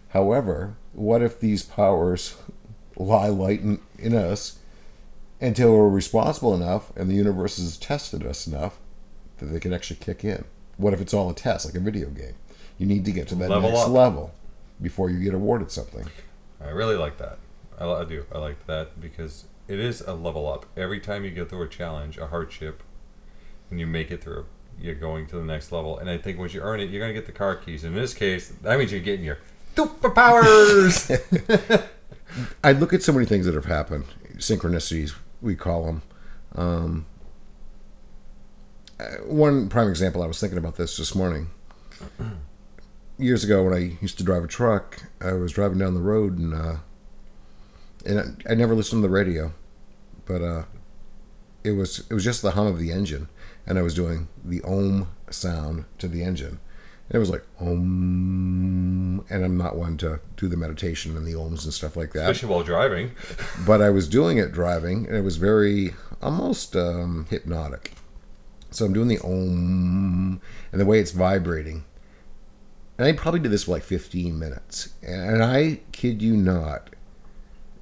However, 0.10 0.76
what 0.94 1.22
if 1.22 1.40
these 1.40 1.64
powers 1.64 2.36
lie 2.98 3.30
light 3.30 3.62
in, 3.62 3.80
in 3.98 4.14
us 4.14 4.60
until 5.40 5.72
we're 5.74 5.90
responsible 5.90 6.54
enough 6.54 6.96
and 6.96 7.10
the 7.10 7.16
universe 7.16 7.58
has 7.58 7.78
tested 7.78 8.26
us 8.26 8.46
enough 8.46 8.78
that 9.38 9.46
they 9.46 9.60
can 9.60 9.74
actually 9.74 9.98
kick 9.98 10.24
in? 10.26 10.44
What 10.78 10.94
if 10.94 11.02
it's 11.02 11.14
all 11.14 11.30
a 11.30 11.34
test, 11.34 11.66
like 11.66 11.76
a 11.76 11.80
video 11.80 12.10
game? 12.10 12.36
You 12.78 12.86
need 12.86 13.06
to 13.06 13.12
get 13.12 13.28
to 13.30 13.36
that 13.36 13.50
Level 13.50 13.70
next 13.70 13.84
up. 13.84 13.90
level 13.90 14.34
before 14.82 15.10
you 15.10 15.24
get 15.24 15.34
awarded 15.34 15.72
something. 15.72 16.08
i 16.60 16.70
really 16.70 16.96
like 16.96 17.18
that 17.20 17.38
I, 17.82 18.02
I 18.02 18.06
do. 18.06 18.26
I 18.32 18.38
like 18.38 18.66
that 18.68 19.02
because 19.02 19.46
it 19.68 19.80
is 19.80 20.02
a 20.02 20.14
level 20.14 20.48
up. 20.48 20.66
Every 20.78 21.00
time 21.00 21.24
you 21.24 21.32
go 21.32 21.46
through 21.46 21.64
a 21.64 21.68
challenge 21.68 22.18
a 22.18 22.28
hardship 22.28 22.84
and 23.70 23.80
you 23.80 23.88
make 23.88 24.12
it 24.12 24.24
through 24.24 24.46
you're 24.80 24.96
going 24.96 25.28
to 25.28 25.36
the 25.36 25.44
next 25.44 25.72
level. 25.72 25.98
And 25.98 26.10
i 26.10 26.18
think 26.18 26.40
once 26.40 26.54
you 26.54 26.62
earn 26.62 26.80
it 26.80 26.90
you're 26.90 27.02
going 27.02 27.14
to 27.14 27.20
get 27.20 27.26
the 27.26 27.38
car 27.38 27.56
keys. 27.56 27.84
In 27.84 27.94
this 27.94 28.14
case 28.14 28.50
that 28.62 28.78
means 28.78 28.92
you're 28.92 29.02
getting 29.02 29.26
your 29.26 29.40
superpowers! 29.76 31.10
I 32.64 32.72
look 32.72 32.94
at 32.94 33.04
so 33.04 33.12
many 33.12 33.26
things 33.26 33.46
that 33.46 33.56
have 33.56 33.66
happened, 33.66 34.06
synchronicities 34.38 35.14
we 35.42 35.56
call 35.56 35.86
them. 35.86 36.02
Um, 36.56 37.06
uh, 39.00 39.04
one 39.26 39.70
prime 39.70 39.90
example, 39.90 40.22
I 40.22 40.28
was 40.28 40.40
thinking 40.40 40.58
about 40.58 40.78
this 40.78 40.98
this 40.98 41.16
morning. 41.16 41.50
Years 43.18 43.44
ago, 43.44 43.64
when 43.64 43.74
I 43.74 43.98
used 44.02 44.18
to 44.18 44.24
drive 44.24 44.44
a 44.44 44.48
truck, 44.48 45.04
I 45.20 45.34
was 45.34 45.52
driving 45.52 45.78
down 45.78 45.94
the 45.94 46.00
road 46.00 46.38
and 46.38 46.54
uh, 46.54 46.76
and 48.06 48.38
I, 48.48 48.52
I 48.52 48.56
never 48.56 48.76
listened 48.76 49.02
to 49.02 49.08
the 49.08 49.14
radio, 49.14 49.54
but 50.26 50.42
uh, 50.42 50.64
it 51.64 51.72
was 51.72 52.06
it 52.10 52.14
was 52.14 52.24
just 52.24 52.42
the 52.42 52.52
hum 52.52 52.68
of 52.68 52.80
the 52.80 52.92
engine, 52.92 53.30
and 53.66 53.78
I 53.78 53.82
was 53.82 53.94
doing 53.94 54.28
the 54.44 54.62
ohm 54.64 55.08
sound 55.30 55.86
to 56.00 56.08
the 56.08 56.24
engine. 56.24 56.60
And 57.10 57.16
it 57.16 57.20
was 57.20 57.30
like 57.30 57.46
om, 57.60 59.26
and 59.30 59.44
I'm 59.44 59.58
not 59.58 59.76
one 59.76 59.98
to 59.98 60.20
do 60.38 60.48
the 60.48 60.58
meditation 60.58 61.18
and 61.18 61.26
the 61.26 61.34
ohms 61.34 61.66
and 61.66 61.74
stuff 61.74 61.98
like 61.98 62.14
that 62.14 62.30
especially 62.30 62.50
while 62.50 62.64
driving 62.64 63.12
but 63.68 63.82
I 63.82 63.90
was 63.90 64.08
doing 64.08 64.38
it 64.38 64.52
driving, 64.52 65.08
and 65.08 65.16
it 65.16 65.22
was 65.22 65.38
very 65.38 65.94
almost 66.22 66.76
um, 66.76 67.28
hypnotic. 67.30 67.94
So 68.72 68.86
I'm 68.86 68.94
doing 68.94 69.10
the 69.10 69.20
om, 69.20 70.40
and 70.72 70.80
the 70.80 70.86
way 70.86 71.00
it's 71.00 71.12
vibrating. 71.12 71.84
And 72.98 73.08
I 73.08 73.14
probably 73.14 73.40
did 73.40 73.52
this 73.52 73.64
for 73.64 73.72
like 73.72 73.84
15 73.84 74.38
minutes. 74.38 74.94
And 75.02 75.44
I 75.44 75.80
kid 75.92 76.22
you 76.22 76.38
not, 76.38 76.92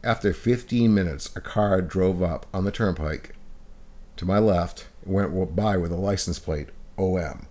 after 0.03 0.33
15 0.33 0.93
minutes, 0.93 1.35
a 1.35 1.41
car 1.41 1.81
drove 1.81 2.21
up 2.23 2.45
on 2.53 2.63
the 2.65 2.71
turnpike 2.71 3.35
to 4.17 4.25
my 4.25 4.39
left, 4.39 4.87
went 5.05 5.55
by 5.55 5.77
with 5.77 5.91
a 5.91 5.95
license 5.97 6.39
plate 6.39 6.69
OM. 6.97 7.47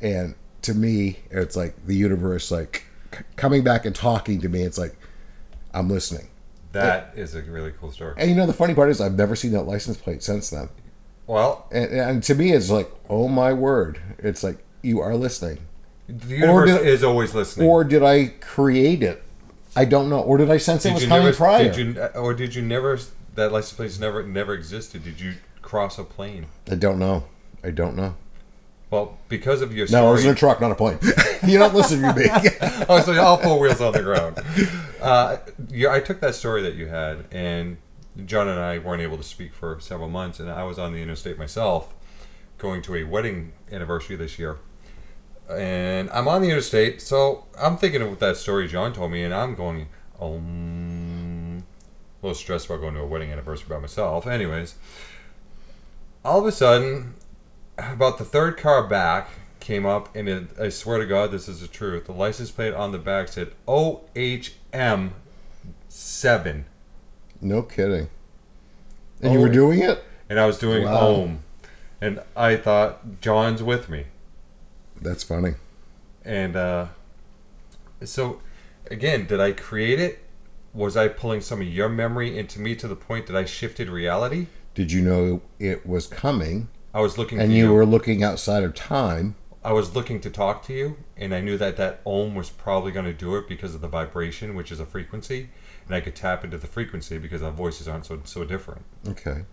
And 0.00 0.34
to 0.62 0.74
me, 0.74 1.20
it's 1.30 1.56
like 1.56 1.86
the 1.86 1.94
universe, 1.96 2.50
like 2.50 2.84
c- 3.14 3.22
coming 3.36 3.62
back 3.64 3.84
and 3.86 3.94
talking 3.94 4.40
to 4.40 4.48
me. 4.48 4.62
It's 4.62 4.78
like, 4.78 4.96
I'm 5.72 5.88
listening. 5.88 6.28
That 6.72 7.12
is 7.16 7.34
a 7.34 7.42
really 7.42 7.72
cool 7.80 7.90
story 7.90 8.14
And 8.16 8.30
you 8.30 8.36
know 8.36 8.46
the 8.46 8.52
funny 8.52 8.74
part 8.74 8.90
is 8.90 9.00
I've 9.00 9.14
never 9.16 9.34
seen 9.34 9.50
that 9.52 9.64
license 9.64 9.96
plate 9.96 10.22
since 10.22 10.50
then. 10.50 10.68
well 11.26 11.66
And, 11.72 11.90
and 11.92 12.22
to 12.24 12.34
me 12.36 12.52
it's 12.52 12.70
like, 12.70 12.88
oh 13.08 13.26
my 13.28 13.52
word. 13.52 14.00
It's 14.18 14.44
like 14.44 14.58
you 14.82 15.00
are 15.00 15.16
listening. 15.16 15.58
the 16.08 16.36
universe 16.36 16.70
did- 16.70 16.86
is 16.86 17.02
always 17.02 17.34
listening 17.34 17.68
Or 17.68 17.82
did 17.82 18.02
I 18.04 18.28
create 18.40 19.02
it? 19.02 19.22
I 19.76 19.84
don't 19.84 20.08
know. 20.10 20.20
Or 20.20 20.36
did 20.36 20.50
I 20.50 20.56
sense 20.56 20.84
it 20.84 20.92
was 20.92 21.04
coming 21.04 21.24
never, 21.24 21.36
prior? 21.36 21.64
Did 21.64 21.76
you, 21.76 22.02
or 22.14 22.34
did 22.34 22.54
you 22.54 22.62
never? 22.62 22.98
That 23.36 23.52
license 23.52 23.76
plate 23.76 24.00
never 24.00 24.22
never 24.22 24.54
existed. 24.54 25.04
Did 25.04 25.20
you 25.20 25.34
cross 25.62 25.98
a 25.98 26.04
plane? 26.04 26.46
I 26.70 26.74
don't 26.74 26.98
know. 26.98 27.24
I 27.62 27.70
don't 27.70 27.96
know. 27.96 28.16
Well, 28.90 29.18
because 29.28 29.62
of 29.62 29.72
your 29.72 29.86
story. 29.86 30.02
No, 30.02 30.08
I 30.08 30.12
was 30.12 30.24
in 30.24 30.32
a 30.32 30.34
truck, 30.34 30.60
not 30.60 30.72
a 30.72 30.74
plane. 30.74 30.98
you 31.46 31.58
don't 31.58 31.74
listen 31.74 32.02
to 32.02 32.12
me. 32.12 32.26
oh, 32.88 33.00
so 33.00 33.20
all 33.20 33.36
four 33.36 33.60
wheels 33.60 33.80
on 33.80 33.92
the 33.92 34.02
ground. 34.02 34.38
Uh, 35.00 35.36
yeah, 35.68 35.92
I 35.92 36.00
took 36.00 36.20
that 36.20 36.34
story 36.34 36.62
that 36.62 36.74
you 36.74 36.88
had, 36.88 37.24
and 37.30 37.76
John 38.26 38.48
and 38.48 38.58
I 38.58 38.78
weren't 38.78 39.00
able 39.00 39.16
to 39.16 39.22
speak 39.22 39.54
for 39.54 39.78
several 39.78 40.08
months, 40.08 40.40
and 40.40 40.50
I 40.50 40.64
was 40.64 40.76
on 40.76 40.92
the 40.92 41.00
interstate 41.00 41.38
myself, 41.38 41.94
going 42.58 42.82
to 42.82 42.96
a 42.96 43.04
wedding 43.04 43.52
anniversary 43.70 44.16
this 44.16 44.40
year. 44.40 44.58
And 45.50 46.08
I'm 46.10 46.28
on 46.28 46.42
the 46.42 46.48
interstate, 46.50 47.00
so 47.02 47.44
I'm 47.58 47.76
thinking 47.76 48.02
of 48.02 48.18
that 48.20 48.36
story 48.36 48.68
John 48.68 48.92
told 48.92 49.10
me, 49.12 49.22
and 49.24 49.34
I'm 49.34 49.54
going, 49.54 49.88
um, 50.20 51.64
a 52.22 52.26
little 52.26 52.34
stressed 52.34 52.66
about 52.66 52.80
going 52.80 52.94
to 52.94 53.00
a 53.00 53.06
wedding 53.06 53.30
anniversary 53.32 53.66
by 53.68 53.78
myself. 53.78 54.26
Anyways, 54.26 54.74
all 56.24 56.40
of 56.40 56.46
a 56.46 56.52
sudden, 56.52 57.14
about 57.78 58.18
the 58.18 58.24
third 58.24 58.56
car 58.56 58.86
back 58.86 59.30
came 59.60 59.86
up, 59.86 60.14
and 60.14 60.28
it, 60.28 60.44
I 60.60 60.68
swear 60.68 60.98
to 60.98 61.06
God, 61.06 61.30
this 61.30 61.48
is 61.48 61.60
the 61.60 61.66
truth. 61.68 62.06
The 62.06 62.12
license 62.12 62.50
plate 62.50 62.74
on 62.74 62.92
the 62.92 62.98
back 62.98 63.28
said 63.28 63.52
OHM 63.66 65.10
seven, 65.88 66.66
No 67.40 67.62
kidding. 67.62 68.08
And 69.22 69.32
you 69.32 69.40
were 69.40 69.48
Oh. 69.48 69.52
doing 69.52 69.80
it? 69.80 70.04
and 70.28 70.38
I 70.38 70.46
was 70.46 70.58
doing 70.58 70.84
Wow. 70.84 70.96
home, 70.96 71.42
and 72.00 72.20
I 72.36 72.54
thought 72.56 73.20
John's 73.20 73.62
with 73.64 73.88
me. 73.88 74.06
That's 75.00 75.22
funny. 75.22 75.54
And 76.24 76.56
uh, 76.56 76.86
so, 78.04 78.40
again, 78.90 79.26
did 79.26 79.40
I 79.40 79.52
create 79.52 80.00
it? 80.00 80.24
Was 80.72 80.96
I 80.96 81.08
pulling 81.08 81.40
some 81.40 81.60
of 81.60 81.66
your 81.66 81.88
memory 81.88 82.38
into 82.38 82.60
me 82.60 82.76
to 82.76 82.86
the 82.86 82.96
point 82.96 83.26
that 83.26 83.36
I 83.36 83.44
shifted 83.44 83.88
reality? 83.88 84.46
Did 84.74 84.92
you 84.92 85.02
know 85.02 85.42
it 85.58 85.84
was 85.84 86.06
coming 86.06 86.68
I 86.92 87.00
was 87.00 87.18
looking 87.18 87.40
and 87.40 87.50
for 87.50 87.56
you 87.56 87.66
you. 87.66 87.72
were 87.72 87.86
looking 87.86 88.22
outside 88.22 88.62
of 88.62 88.74
time? 88.74 89.36
I 89.62 89.72
was 89.72 89.94
looking 89.94 90.20
to 90.22 90.30
talk 90.30 90.64
to 90.64 90.72
you, 90.72 90.96
and 91.16 91.34
I 91.34 91.40
knew 91.40 91.58
that 91.58 91.76
that 91.76 92.00
ohm 92.06 92.34
was 92.34 92.50
probably 92.50 92.92
going 92.92 93.04
to 93.04 93.12
do 93.12 93.36
it 93.36 93.46
because 93.46 93.74
of 93.74 93.80
the 93.80 93.88
vibration, 93.88 94.54
which 94.54 94.72
is 94.72 94.80
a 94.80 94.86
frequency, 94.86 95.50
and 95.86 95.94
I 95.94 96.00
could 96.00 96.16
tap 96.16 96.44
into 96.44 96.56
the 96.56 96.66
frequency 96.66 97.18
because 97.18 97.42
our 97.42 97.50
voices 97.50 97.86
aren't 97.86 98.06
so 98.06 98.20
so 98.24 98.44
different. 98.44 98.84
Okay. 99.06 99.44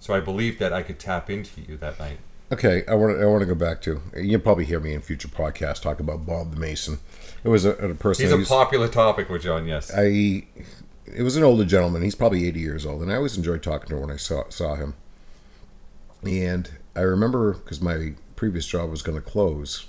So 0.00 0.14
I 0.14 0.20
believed 0.20 0.58
that 0.58 0.72
I 0.72 0.82
could 0.82 0.98
tap 0.98 1.30
into 1.30 1.60
you 1.60 1.76
that 1.76 1.98
night. 1.98 2.18
Okay, 2.52 2.84
I 2.86 2.94
want 2.94 3.16
to 3.16 3.22
I 3.22 3.26
want 3.26 3.40
to 3.40 3.46
go 3.46 3.54
back 3.54 3.80
to 3.82 4.02
you'll 4.14 4.40
probably 4.40 4.66
hear 4.66 4.78
me 4.78 4.92
in 4.92 5.00
future 5.00 5.28
podcasts 5.28 5.80
talk 5.80 6.00
about 6.00 6.26
Bob 6.26 6.52
the 6.52 6.60
Mason. 6.60 6.98
It 7.42 7.48
was 7.48 7.64
a, 7.64 7.70
a 7.70 7.94
person. 7.94 8.26
He's 8.26 8.46
a 8.46 8.54
popular 8.54 8.88
topic 8.88 9.30
with 9.30 9.42
John. 9.42 9.66
Yes. 9.66 9.90
I 9.94 10.44
it 11.06 11.22
was 11.22 11.36
an 11.36 11.44
older 11.44 11.64
gentleman. 11.64 12.02
He's 12.02 12.14
probably 12.14 12.46
80 12.46 12.60
years 12.60 12.84
old, 12.84 13.00
and 13.00 13.10
I 13.10 13.16
always 13.16 13.38
enjoyed 13.38 13.62
talking 13.62 13.88
to 13.88 13.94
him 13.96 14.02
when 14.02 14.10
I 14.10 14.16
saw 14.16 14.44
saw 14.50 14.74
him. 14.74 14.94
And 16.24 16.70
I 16.94 17.00
remember 17.00 17.54
because 17.54 17.80
my 17.80 18.12
previous 18.36 18.66
job 18.66 18.90
was 18.90 19.00
going 19.00 19.16
to 19.16 19.26
close, 19.26 19.86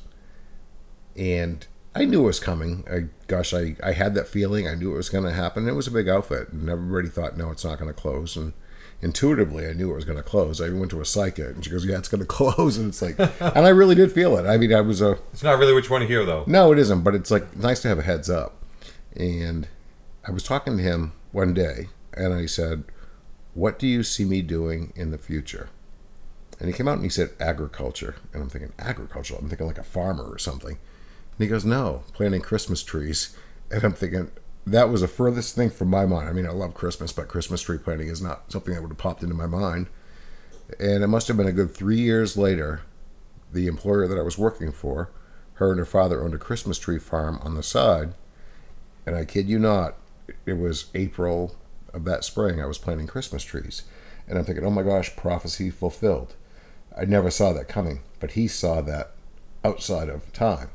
and 1.18 1.68
I 1.94 2.06
knew 2.06 2.22
it 2.22 2.28
was 2.28 2.40
coming. 2.40 2.86
I 2.90 3.08
gosh, 3.28 3.54
I 3.54 3.76
I 3.84 3.92
had 3.92 4.16
that 4.16 4.30
feeling. 4.30 4.70
I 4.70 4.76
knew 4.76 4.94
it 4.94 4.98
was 4.98 5.10
going 5.10 5.26
to 5.26 5.34
happen. 5.34 5.68
It 5.68 5.74
was 5.74 5.88
a 5.88 5.92
big 5.92 6.08
outfit, 6.08 6.54
and 6.54 6.70
everybody 6.70 7.10
thought, 7.10 7.36
no, 7.36 7.52
it's 7.52 7.66
not 7.66 7.78
going 7.78 7.94
to 7.94 8.02
close. 8.02 8.38
And 8.38 8.54
intuitively, 9.04 9.68
I 9.68 9.74
knew 9.74 9.92
it 9.92 9.96
was 9.96 10.06
going 10.06 10.18
to 10.18 10.24
close. 10.24 10.60
I 10.62 10.66
even 10.68 10.80
went 10.80 10.92
to 10.92 11.02
a 11.02 11.06
psychic, 11.06 11.48
and 11.56 11.64
she 11.64 11.70
goes, 11.70 11.86
yeah, 11.86 11.98
it's 11.98 12.08
going 12.08 12.22
to 12.28 12.28
close. 12.28 12.78
And 12.78 12.90
it's 12.90 13.02
like, 13.02 13.20
and 13.20 13.66
I 13.66 13.70
really 13.70 13.96
did 13.96 14.12
feel 14.12 14.38
it. 14.38 14.48
I 14.48 14.58
mean, 14.58 14.74
I 14.74 14.82
was 14.82 15.02
a 15.02 15.18
It's 15.34 15.44
not 15.44 15.60
really 15.60 15.74
what 15.74 15.84
you 15.84 15.90
want 15.92 16.04
to 16.04 16.08
hear, 16.08 16.26
though. 16.26 16.44
no, 16.48 16.72
it 16.72 16.80
isn't, 16.80 17.02
but 17.04 17.14
it's 17.16 17.30
like 17.32 17.56
nice 17.56 17.82
to 17.82 17.88
have 17.90 18.00
a 18.00 18.04
heads 18.04 18.30
up. 18.30 18.56
And 19.16 19.68
I 20.28 20.32
was 20.32 20.44
talking 20.44 20.78
to 20.78 20.84
him 20.84 21.12
one 21.32 21.54
day 21.54 21.90
and 22.14 22.34
I 22.34 22.46
said, 22.48 22.84
What 23.54 23.78
do 23.78 23.86
you 23.88 24.02
see 24.04 24.26
me 24.26 24.42
doing 24.42 24.92
in 24.96 25.12
the 25.12 25.18
future? 25.18 25.70
And 26.60 26.70
he 26.70 26.74
came 26.76 26.88
out 26.88 26.94
and 26.96 27.04
he 27.04 27.10
said, 27.10 27.32
Agriculture. 27.40 28.16
And 28.34 28.42
I'm 28.42 28.50
thinking, 28.50 28.72
Agriculture? 28.80 29.36
I'm 29.38 29.50
thinking 29.50 29.68
like 29.68 29.78
a 29.78 29.84
farmer 29.84 30.24
or 30.24 30.38
something. 30.40 30.78
And 30.78 31.40
he 31.40 31.48
goes, 31.48 31.66
No, 31.66 32.04
planting 32.14 32.42
Christmas 32.42 32.82
trees. 32.84 33.36
And 33.70 33.84
I'm 33.84 33.94
thinking, 33.94 34.32
that 34.66 34.90
was 34.90 35.02
the 35.02 35.08
furthest 35.08 35.56
thing 35.56 35.70
from 35.70 35.90
my 35.90 36.06
mind. 36.06 36.30
I 36.30 36.34
mean, 36.34 36.46
I 36.46 36.52
love 36.52 36.74
Christmas, 36.74 37.12
but 37.12 37.28
Christmas 37.28 37.62
tree 37.62 37.78
planting 37.78 38.08
is 38.08 38.22
not 38.22 38.52
something 38.52 38.74
that 38.74 38.82
would 38.82 38.92
have 38.92 38.98
popped 38.98 39.24
into 39.24 39.36
my 39.36 39.48
mind. 39.48 39.88
And 40.80 41.04
it 41.04 41.08
must 41.08 41.28
have 41.28 41.38
been 41.38 41.48
a 41.48 41.52
good 41.52 41.74
three 41.74 42.00
years 42.00 42.38
later, 42.38 42.82
the 43.52 43.68
employer 43.68 44.08
that 44.08 44.18
I 44.18 44.24
was 44.24 44.38
working 44.38 44.72
for, 44.72 45.12
her 45.56 45.72
and 45.72 45.80
her 45.80 45.86
father 45.86 46.24
owned 46.24 46.34
a 46.34 46.40
Christmas 46.40 46.80
tree 46.80 46.98
farm 46.98 47.40
on 47.44 47.56
the 47.56 47.64
side. 47.64 48.14
And 49.06 49.16
I 49.16 49.26
kid 49.26 49.50
you 49.50 49.60
not, 49.60 49.96
it 50.46 50.58
was 50.58 50.86
April 50.96 51.56
of 51.94 52.06
that 52.06 52.24
spring. 52.24 52.62
I 52.62 52.66
was 52.66 52.78
planting 52.78 53.08
Christmas 53.08 53.44
trees. 53.44 53.84
And 54.28 54.38
I'm 54.38 54.46
thinking, 54.46 54.66
oh 54.66 54.72
my 54.72 54.84
gosh, 54.84 55.16
prophecy 55.16 55.70
fulfilled. 55.70 56.36
I 56.98 57.06
never 57.06 57.30
saw 57.30 57.52
that 57.54 57.68
coming, 57.68 58.02
but 58.20 58.32
he 58.32 58.48
saw 58.48 58.82
that 58.82 59.12
outside 59.64 60.10
of 60.10 60.32
time. 60.32 60.70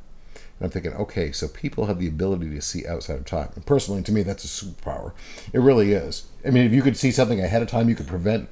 And 0.58 0.66
I'm 0.66 0.70
thinking, 0.70 0.92
okay, 0.94 1.32
so 1.32 1.48
people 1.48 1.86
have 1.86 1.98
the 1.98 2.08
ability 2.08 2.50
to 2.50 2.60
see 2.60 2.86
outside 2.86 3.16
of 3.16 3.24
time. 3.24 3.50
And 3.54 3.64
personally, 3.64 4.02
to 4.02 4.12
me, 4.12 4.22
that's 4.22 4.44
a 4.44 4.64
superpower. 4.64 5.12
It 5.52 5.60
really 5.60 5.92
is. 5.92 6.26
I 6.44 6.50
mean, 6.50 6.64
if 6.64 6.72
you 6.72 6.82
could 6.82 6.96
see 6.96 7.10
something 7.10 7.40
ahead 7.40 7.62
of 7.62 7.68
time, 7.68 7.88
you 7.88 7.94
could 7.94 8.08
prevent. 8.08 8.48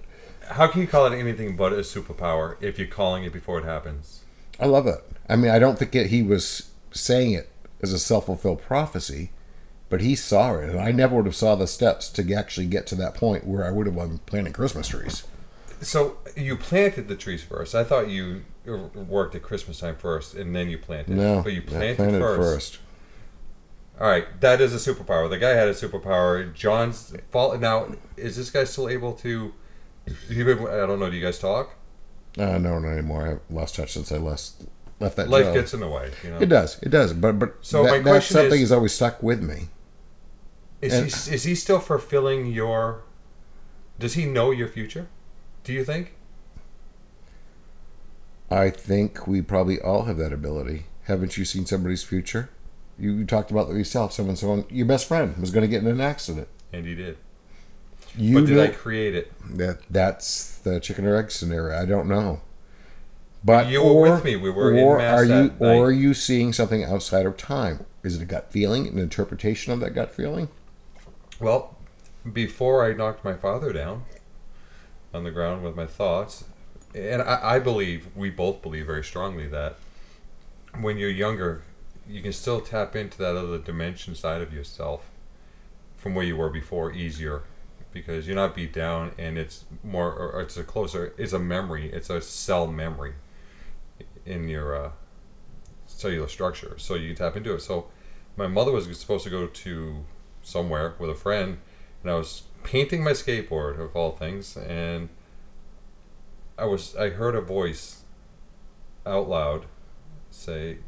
How 0.48 0.68
can 0.68 0.80
you 0.80 0.86
call 0.86 1.06
it 1.06 1.18
anything 1.18 1.56
but 1.56 1.72
a 1.72 1.76
superpower 1.76 2.56
if 2.62 2.78
you're 2.78 2.86
calling 2.86 3.25
it 3.25 3.32
before 3.32 3.58
it 3.58 3.64
happens? 3.64 4.20
I 4.60 4.66
love 4.66 4.86
it. 4.86 5.04
I 5.28 5.36
mean, 5.36 5.50
I 5.50 5.58
don't 5.58 5.78
think 5.78 5.94
it, 5.94 6.06
he 6.06 6.22
was 6.22 6.70
saying 6.92 7.32
it 7.32 7.50
as 7.82 7.92
a 7.92 7.98
self 7.98 8.26
fulfilled 8.26 8.62
prophecy, 8.62 9.30
but 9.88 10.00
he 10.00 10.14
saw 10.14 10.54
it, 10.54 10.70
and 10.70 10.80
I 10.80 10.92
never 10.92 11.16
would 11.16 11.26
have 11.26 11.36
saw 11.36 11.56
the 11.56 11.66
steps 11.66 12.08
to 12.10 12.32
actually 12.32 12.66
get 12.66 12.86
to 12.88 12.94
that 12.96 13.14
point 13.14 13.46
where 13.46 13.64
I 13.64 13.70
would 13.70 13.86
have 13.86 13.96
been 13.96 14.18
planting 14.18 14.52
Christmas 14.52 14.88
trees. 14.88 15.25
So 15.80 16.18
you 16.37 16.56
planted 16.56 17.09
the 17.09 17.16
trees 17.16 17.42
first. 17.42 17.75
I 17.75 17.85
thought 17.85 18.09
you 18.09 18.42
worked 18.95 19.35
at 19.35 19.42
Christmas 19.42 19.78
time 19.78 19.97
first, 19.97 20.35
and 20.35 20.54
then 20.54 20.68
you 20.68 20.78
planted. 20.78 21.16
No, 21.16 21.42
but 21.42 21.52
you 21.52 21.62
planted, 21.62 21.97
planted 21.97 22.21
first. 22.21 22.40
first. 22.40 22.78
All 24.00 24.09
right, 24.09 24.40
that 24.40 24.61
is 24.61 24.75
a 24.75 24.92
superpower. 24.95 25.28
The 25.30 25.38
guy 25.38 25.50
had 25.50 25.68
a 25.68 25.73
superpower. 25.75 26.52
John's 26.52 27.14
fault. 27.30 27.59
Now, 27.61 27.88
is 28.16 28.37
this 28.37 28.50
guy 28.50 28.64
still 28.64 28.88
able 28.88 29.12
to? 29.14 29.54
you- 30.28 30.50
I 30.68 30.87
don't 30.87 30.99
know. 31.00 31.11
Do 31.11 31.16
you 31.16 31.25
guys 31.25 31.38
talk? 31.38 31.75
Uh, 32.38 32.59
no, 32.59 32.78
not 32.78 32.88
anymore. 32.88 33.26
I've 33.28 33.54
lost 33.54 33.76
touch 33.76 33.92
since 33.95 34.12
I 34.12 34.18
left 34.18 34.52
left 35.00 35.16
that 35.16 35.28
Life 35.28 35.47
job. 35.47 35.54
gets 35.54 35.75
in 35.75 35.80
the 35.80 35.88
way. 35.88 36.11
You 36.25 36.30
know. 36.30 36.38
It 36.38 36.47
does. 36.50 36.78
It 36.83 36.90
does. 36.90 37.12
But 37.14 37.38
but 37.38 37.56
So 37.62 37.85
that, 37.85 37.90
my 37.90 38.11
question 38.11 38.35
something 38.35 38.54
is- 38.61 38.68
has 38.68 38.73
always 38.73 38.92
stuck 38.92 39.23
with 39.23 39.42
me. 39.42 39.68
Is 40.83 40.92
And- 40.92 41.06
he 41.06 41.35
is 41.35 41.42
he 41.45 41.54
still 41.54 41.78
fulfilling 41.80 42.47
your? 42.47 43.02
Does 43.99 44.14
he 44.14 44.26
know 44.26 44.50
your 44.50 44.68
future? 44.68 45.06
Do 45.66 45.73
you 45.73 45.85
think? 45.85 46.12
I 48.52 48.70
think 48.70 49.26
we 49.26 49.42
probably 49.42 49.80
all 49.80 50.04
have 50.04 50.16
that 50.18 50.32
ability. 50.32 50.87
Haven't 51.06 51.37
you 51.37 51.44
seen 51.44 51.66
somebody's 51.66 52.04
future? 52.04 52.50
You, 52.96 53.12
you 53.14 53.25
talked 53.25 53.50
about 53.50 53.68
that 53.68 53.75
yourself. 53.76 54.12
Someone, 54.12 54.37
someone, 54.37 54.64
your 54.70 54.87
best 54.87 55.08
friend 55.08 55.37
was 55.38 55.50
going 55.50 55.62
to 55.62 55.68
get 55.68 55.82
in 55.82 55.88
an 55.88 56.00
accident. 56.00 56.46
And 56.73 56.87
he 56.87 56.94
did. 56.94 57.18
You 58.16 58.35
but 58.42 58.46
did 58.46 58.56
know, 58.56 58.62
I 58.62 58.68
create 58.68 59.16
it? 59.16 59.32
that 59.58 59.80
that's 59.90 60.58
the 60.58 60.78
chicken 60.78 61.04
or 61.04 61.16
egg 61.16 61.32
scenario. 61.32 61.76
I 61.76 61.85
don't 61.85 62.06
know. 62.06 62.42
But 63.42 63.66
You 63.66 63.82
were 63.82 64.12
with 64.12 64.25
me. 64.25 64.37
We 64.37 64.50
were 64.50 64.73
in 64.73 64.85
or 64.85 65.00
are 65.00 65.25
you 65.25 65.35
night. 65.35 65.52
or 65.58 65.87
are 65.87 65.92
you 65.92 66.14
seeing 66.14 66.52
something 66.52 66.85
outside 66.85 67.26
of 67.26 67.37
time? 67.37 67.85
Is 68.04 68.14
it 68.14 68.23
a 68.23 68.25
gut 68.25 68.52
feeling, 68.52 68.87
an 68.87 69.00
interpretation 69.00 69.73
of 69.73 69.80
that 69.80 69.90
gut 69.90 70.12
feeling? 70.12 70.49
Well, 71.40 71.76
before 72.32 72.88
I 72.88 72.92
knocked 72.92 73.25
my 73.25 73.35
father 73.35 73.73
down 73.73 74.04
on 75.12 75.25
the 75.25 75.30
ground 75.30 75.62
with 75.62 75.76
my 75.76 75.86
thoughts, 75.86 76.44
and 76.94 77.22
I, 77.22 77.56
I 77.56 77.58
believe, 77.58 78.08
we 78.14 78.30
both 78.30 78.62
believe 78.62 78.86
very 78.86 79.04
strongly 79.04 79.46
that 79.48 79.76
when 80.80 80.98
you're 80.98 81.10
younger, 81.10 81.62
you 82.08 82.22
can 82.22 82.32
still 82.32 82.60
tap 82.60 82.94
into 82.94 83.18
that 83.18 83.36
other 83.36 83.58
dimension 83.58 84.14
side 84.14 84.42
of 84.42 84.52
yourself 84.52 85.10
from 85.96 86.14
where 86.14 86.25
you 86.25 86.36
were 86.36 86.50
before 86.50 86.92
easier 86.92 87.42
because 87.92 88.26
you're 88.26 88.36
not 88.36 88.54
beat 88.54 88.72
down 88.72 89.12
and 89.18 89.38
it's 89.38 89.64
more, 89.82 90.12
or 90.12 90.40
it's 90.42 90.56
a 90.56 90.64
closer, 90.64 91.14
it's 91.16 91.32
a 91.32 91.38
memory, 91.38 91.90
it's 91.92 92.10
a 92.10 92.20
cell 92.20 92.66
memory 92.66 93.14
in 94.25 94.48
your 94.48 94.76
uh, 94.76 94.90
cellular 95.86 96.28
structure. 96.28 96.75
So 96.78 96.94
you 96.94 97.08
can 97.08 97.16
tap 97.16 97.36
into 97.36 97.54
it. 97.54 97.60
So 97.60 97.88
my 98.36 98.46
mother 98.46 98.70
was 98.70 98.84
supposed 98.98 99.25
to 99.25 99.30
go 99.30 99.46
to 99.46 100.04
somewhere 100.42 100.94
with 100.98 101.10
a 101.10 101.14
friend, 101.14 101.58
and 102.02 102.12
I 102.12 102.14
was 102.14 102.42
painting 102.66 103.04
my 103.04 103.12
skateboard 103.12 103.78
of 103.78 103.94
all 103.94 104.11
things, 104.11 104.56
and 104.56 105.08
I 106.58 106.64
was 106.64 106.96
I 106.96 107.11
heard 107.11 107.37
a 107.37 107.40
voice 107.40 108.02
out 109.06 109.28
loud 109.28 109.66
say, 110.30 110.78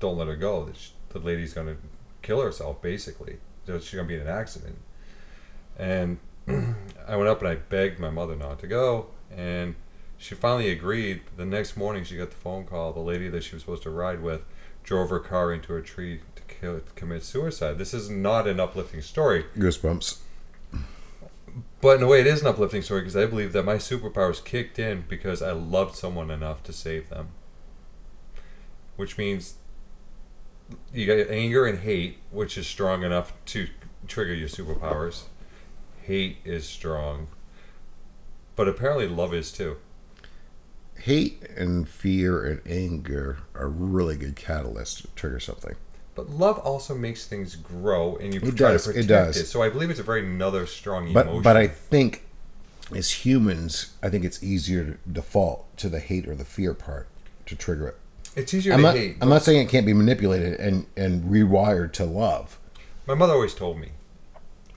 "Don't 0.00 0.18
let 0.18 0.26
her 0.26 0.34
go. 0.34 0.68
The, 1.10 1.18
lady's 1.20 1.54
gonna 1.54 1.76
kill 2.20 2.42
herself. 2.42 2.82
Basically, 2.82 3.38
she's 3.66 3.92
gonna 3.92 4.08
be 4.08 4.16
in 4.16 4.22
an 4.22 4.26
accident." 4.26 4.78
And 5.78 6.18
I 6.48 7.14
went 7.16 7.28
up 7.28 7.40
and 7.40 7.48
I 7.48 7.54
begged 7.54 8.00
my 8.00 8.10
mother 8.10 8.34
not 8.34 8.58
to 8.58 8.66
go, 8.66 9.06
and 9.30 9.76
she 10.18 10.34
finally 10.34 10.70
agreed. 10.70 11.22
The 11.36 11.46
next 11.46 11.76
morning, 11.76 12.02
she 12.02 12.16
got 12.16 12.30
the 12.30 12.36
phone 12.36 12.64
call. 12.64 12.92
The 12.92 12.98
lady 12.98 13.28
that 13.28 13.44
she 13.44 13.54
was 13.54 13.62
supposed 13.62 13.84
to 13.84 13.90
ride 13.90 14.20
with 14.20 14.42
drove 14.82 15.10
her 15.10 15.20
car 15.20 15.52
into 15.52 15.76
a 15.76 15.82
tree 15.82 16.22
to 16.34 16.42
kill, 16.42 16.80
to 16.80 16.92
commit 16.96 17.22
suicide. 17.22 17.78
This 17.78 17.94
is 17.94 18.10
not 18.10 18.48
an 18.48 18.58
uplifting 18.58 19.02
story, 19.02 19.44
Goosebumps. 19.56 20.22
But 21.80 21.96
in 21.98 22.02
a 22.02 22.06
way, 22.06 22.20
it 22.20 22.26
is 22.26 22.40
an 22.42 22.48
uplifting 22.48 22.82
story 22.82 23.00
because 23.00 23.16
I 23.16 23.26
believe 23.26 23.52
that 23.52 23.64
my 23.64 23.76
superpowers 23.76 24.44
kicked 24.44 24.78
in 24.78 25.04
because 25.08 25.42
I 25.42 25.52
loved 25.52 25.94
someone 25.96 26.30
enough 26.30 26.62
to 26.64 26.72
save 26.72 27.08
them. 27.08 27.28
Which 28.96 29.18
means 29.18 29.54
you 30.92 31.06
got 31.06 31.30
anger 31.30 31.66
and 31.66 31.80
hate, 31.80 32.18
which 32.30 32.58
is 32.58 32.66
strong 32.66 33.04
enough 33.04 33.32
to 33.46 33.68
trigger 34.08 34.34
your 34.34 34.48
superpowers. 34.48 35.24
Hate 36.02 36.38
is 36.44 36.66
strong, 36.68 37.28
but 38.56 38.68
apparently 38.68 39.08
love 39.08 39.34
is 39.34 39.52
too. 39.52 39.76
hate 40.98 41.42
and 41.56 41.88
fear 41.88 42.44
and 42.44 42.60
anger 42.66 43.38
are 43.54 43.68
really 43.68 44.16
good 44.16 44.34
catalysts 44.36 45.02
to 45.02 45.08
trigger 45.14 45.40
something. 45.40 45.76
But 46.16 46.30
love 46.30 46.58
also 46.58 46.94
makes 46.94 47.26
things 47.26 47.54
grow, 47.54 48.16
and 48.16 48.34
you 48.34 48.40
It 48.40 48.56
try 48.56 48.72
does, 48.72 48.84
to 48.84 48.90
it 48.90 49.06
protect 49.06 49.08
does. 49.08 49.48
So 49.50 49.62
I 49.62 49.68
believe 49.68 49.90
it's 49.90 50.00
a 50.00 50.02
very 50.02 50.26
another 50.26 50.66
strong 50.66 51.12
But 51.12 51.26
emotion. 51.26 51.42
but 51.42 51.56
I 51.56 51.68
think 51.68 52.24
as 52.94 53.10
humans, 53.24 53.92
I 54.02 54.08
think 54.08 54.24
it's 54.24 54.42
easier 54.42 54.84
to 54.84 55.10
default 55.12 55.76
to 55.76 55.88
the 55.88 56.00
hate 56.00 56.26
or 56.26 56.34
the 56.34 56.44
fear 56.44 56.72
part 56.74 57.06
to 57.46 57.54
trigger 57.54 57.88
it. 57.88 57.96
it's 58.34 58.52
easier 58.54 58.72
I'm 58.72 58.78
to 58.78 58.82
not, 58.82 58.94
hate. 58.96 59.16
I'm 59.20 59.28
not 59.28 59.42
saying 59.42 59.60
it 59.60 59.68
can't 59.68 59.84
be 59.86 59.92
manipulated 59.92 60.58
and, 60.58 60.86
and 60.96 61.24
rewired 61.24 61.92
to 61.94 62.04
love. 62.04 62.58
My 63.06 63.14
mother 63.14 63.34
always 63.34 63.54
told 63.54 63.78
me, 63.78 63.90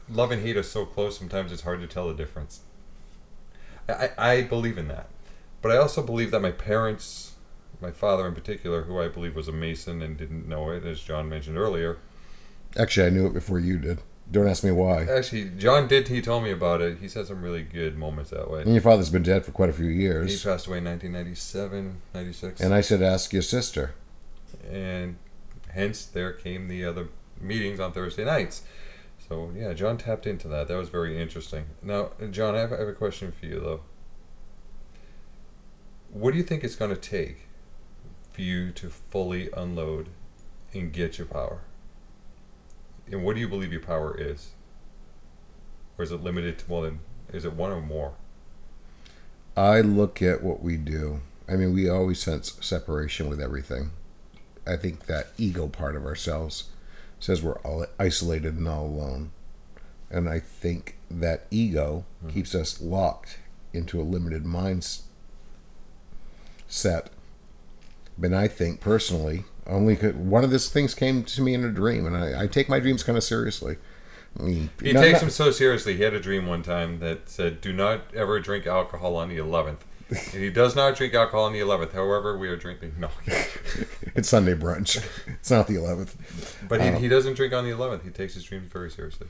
love 0.09 0.31
and 0.31 0.41
hate 0.41 0.57
are 0.57 0.63
so 0.63 0.85
close. 0.85 1.17
Sometimes 1.17 1.51
it's 1.51 1.61
hard 1.63 1.79
to 1.81 1.87
tell 1.87 2.07
the 2.09 2.13
difference. 2.13 2.61
I 3.87 4.09
I 4.17 4.41
believe 4.41 4.77
in 4.77 4.87
that, 4.89 5.07
but 5.61 5.71
I 5.71 5.77
also 5.77 6.03
believe 6.03 6.31
that 6.31 6.41
my 6.41 6.51
parents, 6.51 7.28
my 7.81 7.91
father 7.91 8.27
in 8.27 8.35
particular, 8.35 8.83
who 8.83 8.99
I 8.99 9.07
believe 9.07 9.35
was 9.35 9.47
a 9.47 9.51
Mason 9.51 10.01
and 10.01 10.17
didn't 10.17 10.47
know 10.47 10.69
it, 10.71 10.85
as 10.85 10.99
John 11.01 11.29
mentioned 11.29 11.57
earlier. 11.57 11.97
Actually, 12.77 13.07
I 13.07 13.09
knew 13.09 13.25
it 13.27 13.33
before 13.33 13.59
you 13.59 13.77
did. 13.77 13.99
Don't 14.31 14.47
ask 14.47 14.63
me 14.63 14.71
why. 14.71 15.05
Actually, 15.05 15.49
John 15.57 15.87
did. 15.87 16.07
He 16.07 16.21
told 16.21 16.43
me 16.43 16.51
about 16.51 16.81
it. 16.81 16.99
He's 16.99 17.15
had 17.15 17.25
some 17.25 17.41
really 17.41 17.63
good 17.63 17.97
moments 17.97 18.29
that 18.29 18.49
way. 18.49 18.61
And 18.61 18.73
your 18.73 18.81
father's 18.81 19.09
been 19.09 19.23
dead 19.23 19.43
for 19.43 19.51
quite 19.51 19.69
a 19.69 19.73
few 19.73 19.87
years. 19.87 20.29
He 20.29 20.49
passed 20.49 20.67
away 20.67 20.77
in 20.77 20.85
1997, 20.85 22.01
96. 22.13 22.61
And 22.61 22.73
I 22.73 22.81
said, 22.81 23.01
ask 23.01 23.33
your 23.33 23.41
sister. 23.41 23.95
and 24.69 25.15
hence 25.71 26.05
there 26.05 26.31
came 26.31 26.67
the 26.67 26.85
other 26.85 27.09
meetings 27.41 27.79
on 27.79 27.91
Thursday 27.91 28.25
nights. 28.25 28.63
So 29.27 29.51
yeah, 29.55 29.73
John 29.73 29.97
tapped 29.97 30.27
into 30.27 30.47
that. 30.47 30.67
That 30.67 30.77
was 30.77 30.89
very 30.89 31.19
interesting. 31.19 31.65
Now, 31.81 32.11
John, 32.31 32.55
I 32.55 32.59
have, 32.59 32.73
I 32.73 32.79
have 32.79 32.87
a 32.87 32.93
question 32.93 33.31
for 33.31 33.45
you 33.45 33.59
though. 33.59 33.81
What 36.11 36.31
do 36.31 36.37
you 36.37 36.43
think 36.43 36.63
it's 36.63 36.75
going 36.75 36.89
to 36.91 36.99
take 36.99 37.47
for 38.31 38.41
you 38.41 38.71
to 38.71 38.89
fully 38.89 39.49
unload 39.55 40.09
and 40.73 40.93
get 40.93 41.17
your 41.17 41.27
power? 41.27 41.61
And 43.11 43.23
what 43.23 43.35
do 43.35 43.41
you 43.41 43.49
believe 43.49 43.71
your 43.71 43.81
power 43.81 44.15
is? 44.17 44.51
Or 45.97 46.03
is 46.03 46.11
it 46.11 46.23
limited 46.23 46.59
to 46.59 46.69
more 46.69 46.83
than? 46.83 46.99
Is 47.33 47.45
it 47.45 47.53
one 47.53 47.71
or 47.71 47.81
more? 47.81 48.13
I 49.57 49.81
look 49.81 50.21
at 50.21 50.43
what 50.43 50.61
we 50.61 50.77
do. 50.77 51.21
I 51.47 51.55
mean, 51.55 51.73
we 51.73 51.89
always 51.89 52.19
sense 52.19 52.53
separation 52.61 53.27
with 53.27 53.41
everything. 53.41 53.91
I 54.65 54.77
think 54.77 55.07
that 55.07 55.29
ego 55.37 55.67
part 55.67 55.95
of 55.95 56.05
ourselves 56.05 56.69
says 57.19 57.41
we're 57.41 57.59
all 57.59 57.85
isolated 57.99 58.55
and 58.55 58.67
all 58.67 58.85
alone. 58.85 59.31
And 60.09 60.29
I 60.29 60.39
think 60.39 60.97
that 61.09 61.47
ego 61.51 62.05
mm-hmm. 62.19 62.33
keeps 62.33 62.55
us 62.55 62.81
locked 62.81 63.39
into 63.73 63.99
a 63.99 64.03
limited 64.03 64.45
mind 64.45 64.99
But 68.19 68.33
I 68.33 68.47
think 68.47 68.81
personally, 68.81 69.45
only 69.65 69.95
could, 69.95 70.17
one 70.17 70.43
of 70.43 70.51
these 70.51 70.69
things 70.69 70.93
came 70.93 71.23
to 71.23 71.41
me 71.41 71.53
in 71.53 71.63
a 71.63 71.69
dream, 71.71 72.05
and 72.05 72.17
I, 72.17 72.43
I 72.43 72.47
take 72.47 72.67
my 72.67 72.79
dreams 72.79 73.01
kind 73.03 73.17
of 73.17 73.23
seriously. 73.23 73.77
I 74.39 74.43
mean, 74.43 74.69
He 74.81 74.91
takes 74.93 75.13
not- 75.13 75.21
them 75.21 75.29
so 75.29 75.51
seriously. 75.51 75.95
He 75.95 76.03
had 76.03 76.13
a 76.13 76.19
dream 76.19 76.45
one 76.47 76.61
time 76.63 76.99
that 76.99 77.29
said, 77.29 77.61
"Do 77.61 77.71
not 77.73 78.13
ever 78.13 78.39
drink 78.39 78.67
alcohol 78.67 79.15
on 79.15 79.29
the 79.29 79.37
11th." 79.37 79.79
and 80.09 80.43
he 80.43 80.49
does 80.49 80.75
not 80.75 80.95
drink 80.95 81.13
alcohol 81.13 81.45
on 81.45 81.53
the 81.53 81.59
11th. 81.59 81.93
However, 81.93 82.35
we 82.37 82.47
are 82.49 82.55
drinking. 82.55 82.93
No, 82.97 83.09
It's 84.15 84.27
Sunday 84.27 84.55
brunch. 84.55 84.97
It's 85.27 85.51
not 85.51 85.67
the 85.67 85.75
11th. 85.75 86.15
but 86.67 86.81
he, 86.81 86.87
Um, 86.89 86.95
he 87.01 87.07
doesn't 87.07 87.35
drink 87.35 87.53
on 87.53 87.63
the 87.63 87.69
11th. 87.71 88.03
He 88.03 88.09
takes 88.09 88.33
his 88.33 88.43
dreams 88.43 88.71
very 88.71 88.89
seriously. 88.89 89.27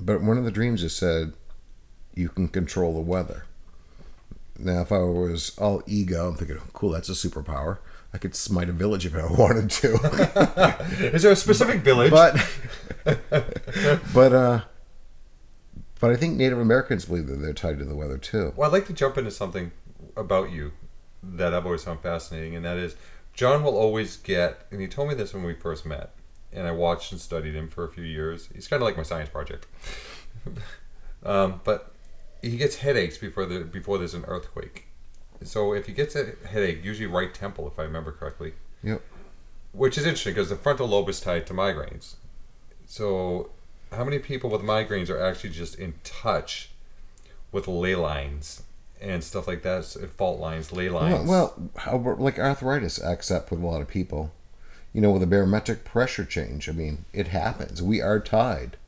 But 0.00 0.20
one 0.20 0.36
of 0.36 0.44
the 0.44 0.50
dreams 0.50 0.80
just 0.82 0.96
said, 0.98 1.32
you 2.14 2.28
can 2.28 2.48
control 2.48 2.92
the 2.94 3.00
weather. 3.00 3.44
Now, 4.58 4.82
if 4.82 4.92
I 4.92 4.98
was 4.98 5.56
all 5.58 5.82
ego, 5.86 6.28
I'm 6.28 6.34
thinking, 6.36 6.58
cool, 6.72 6.90
that's 6.90 7.08
a 7.08 7.12
superpower. 7.12 7.78
I 8.12 8.18
could 8.18 8.34
smite 8.34 8.68
a 8.68 8.72
village 8.72 9.04
if 9.04 9.14
I 9.14 9.26
wanted 9.30 9.70
to. 9.70 11.10
Is 11.14 11.22
there 11.22 11.32
a 11.32 11.36
specific 11.36 11.82
village? 11.82 12.10
but, 12.10 12.34
but, 14.14 14.32
uh, 14.32 14.60
but 16.00 16.10
I 16.10 16.16
think 16.16 16.36
Native 16.36 16.58
Americans 16.58 17.04
believe 17.04 17.26
that 17.26 17.36
they're 17.36 17.52
tied 17.52 17.78
to 17.78 17.84
the 17.84 17.96
weather 17.96 18.18
too. 18.18 18.52
Well, 18.56 18.68
I'd 18.68 18.72
like 18.72 18.86
to 18.86 18.92
jump 18.92 19.18
into 19.18 19.30
something 19.30 19.72
about 20.16 20.50
you 20.50 20.72
that 21.22 21.52
I've 21.52 21.66
always 21.66 21.84
found 21.84 22.00
fascinating, 22.00 22.54
and 22.54 22.64
that 22.64 22.76
is 22.76 22.96
John 23.34 23.62
will 23.62 23.76
always 23.76 24.16
get, 24.16 24.66
and 24.70 24.80
he 24.80 24.86
told 24.86 25.08
me 25.08 25.14
this 25.14 25.34
when 25.34 25.44
we 25.44 25.54
first 25.54 25.84
met, 25.84 26.14
and 26.52 26.66
I 26.66 26.70
watched 26.70 27.12
and 27.12 27.20
studied 27.20 27.54
him 27.54 27.68
for 27.68 27.84
a 27.84 27.88
few 27.88 28.04
years. 28.04 28.48
He's 28.54 28.66
kind 28.66 28.82
of 28.82 28.86
like 28.86 28.96
my 28.96 29.02
science 29.02 29.28
project. 29.28 29.66
um, 31.22 31.60
but 31.64 31.92
he 32.50 32.56
gets 32.56 32.76
headaches 32.76 33.18
before 33.18 33.46
the 33.46 33.60
before 33.60 33.98
there's 33.98 34.14
an 34.14 34.24
earthquake. 34.26 34.86
So 35.42 35.72
if 35.74 35.86
he 35.86 35.92
gets 35.92 36.16
a 36.16 36.32
headache, 36.48 36.82
usually 36.84 37.06
right 37.06 37.32
temple, 37.32 37.66
if 37.68 37.78
I 37.78 37.82
remember 37.82 38.10
correctly, 38.12 38.54
Yep. 38.82 39.02
which 39.72 39.98
is 39.98 40.04
interesting 40.06 40.32
because 40.34 40.48
the 40.48 40.56
frontal 40.56 40.88
lobe 40.88 41.08
is 41.08 41.20
tied 41.20 41.46
to 41.48 41.54
migraines. 41.54 42.14
So, 42.86 43.50
how 43.92 44.04
many 44.04 44.18
people 44.18 44.48
with 44.50 44.62
migraines 44.62 45.10
are 45.10 45.20
actually 45.22 45.50
just 45.50 45.74
in 45.74 45.94
touch 46.04 46.70
with 47.52 47.68
ley 47.68 47.94
lines 47.94 48.62
and 49.00 49.22
stuff 49.22 49.46
like 49.46 49.62
that? 49.62 49.84
Fault 50.16 50.40
lines, 50.40 50.72
ley 50.72 50.88
lines. 50.88 51.28
well 51.28 51.54
how, 51.76 51.96
like 52.18 52.38
arthritis 52.38 53.02
acts 53.02 53.30
up 53.30 53.50
with 53.50 53.60
a 53.60 53.66
lot 53.66 53.82
of 53.82 53.88
people. 53.88 54.32
You 54.94 55.02
know, 55.02 55.10
with 55.10 55.22
a 55.22 55.26
barometric 55.26 55.84
pressure 55.84 56.24
change, 56.24 56.70
I 56.70 56.72
mean, 56.72 57.04
it 57.12 57.28
happens. 57.28 57.82
We 57.82 58.00
are 58.00 58.18
tied. 58.18 58.78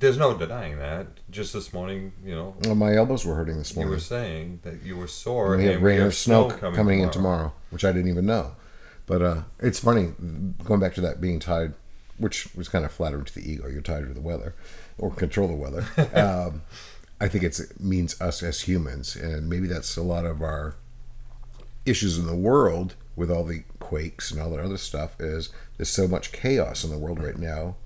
There's 0.00 0.16
no 0.18 0.36
denying 0.36 0.78
that. 0.78 1.06
Just 1.30 1.52
this 1.52 1.72
morning, 1.72 2.12
you 2.24 2.34
know, 2.34 2.54
Well, 2.64 2.74
my 2.74 2.94
elbows 2.96 3.24
were 3.24 3.34
hurting 3.34 3.58
this 3.58 3.74
morning. 3.76 3.90
you 3.90 3.96
were 3.96 4.00
saying 4.00 4.60
that 4.62 4.82
you 4.82 4.96
were 4.96 5.06
sore. 5.06 5.54
And 5.54 5.62
we 5.62 5.68
had 5.68 5.82
rain 5.82 5.98
we 6.00 6.04
or 6.04 6.10
snow 6.10 6.50
c- 6.50 6.56
coming, 6.56 7.00
in 7.00 7.10
tomorrow. 7.10 7.38
tomorrow, 7.38 7.52
which 7.70 7.84
I 7.84 7.92
didn't 7.92 8.10
even 8.10 8.26
know. 8.26 8.56
But 9.06 9.22
uh, 9.22 9.42
it's 9.58 9.78
funny 9.78 10.12
going 10.64 10.80
back 10.80 10.94
to 10.94 11.00
that 11.02 11.20
being 11.20 11.38
tied, 11.38 11.74
which 12.18 12.54
was 12.54 12.68
kind 12.68 12.84
of 12.84 12.92
flattering 12.92 13.24
to 13.26 13.34
the 13.34 13.48
ego. 13.50 13.68
You're 13.68 13.82
tied 13.82 14.06
to 14.06 14.14
the 14.14 14.20
weather, 14.20 14.54
or 14.98 15.10
control 15.10 15.48
the 15.48 15.54
weather. 15.54 15.84
um, 16.14 16.62
I 17.20 17.28
think 17.28 17.44
it's, 17.44 17.60
it 17.60 17.78
means 17.80 18.18
us 18.20 18.42
as 18.42 18.62
humans, 18.62 19.14
and 19.16 19.48
maybe 19.50 19.66
that's 19.66 19.96
a 19.96 20.02
lot 20.02 20.24
of 20.24 20.40
our 20.42 20.76
issues 21.84 22.18
in 22.18 22.26
the 22.26 22.36
world 22.36 22.94
with 23.16 23.30
all 23.30 23.44
the 23.44 23.64
quakes 23.80 24.30
and 24.30 24.40
all 24.40 24.50
that 24.50 24.60
other 24.60 24.78
stuff. 24.78 25.20
Is 25.20 25.50
there's 25.76 25.90
so 25.90 26.08
much 26.08 26.32
chaos 26.32 26.84
in 26.84 26.90
the 26.90 26.98
world 26.98 27.22
right 27.22 27.38
now? 27.38 27.76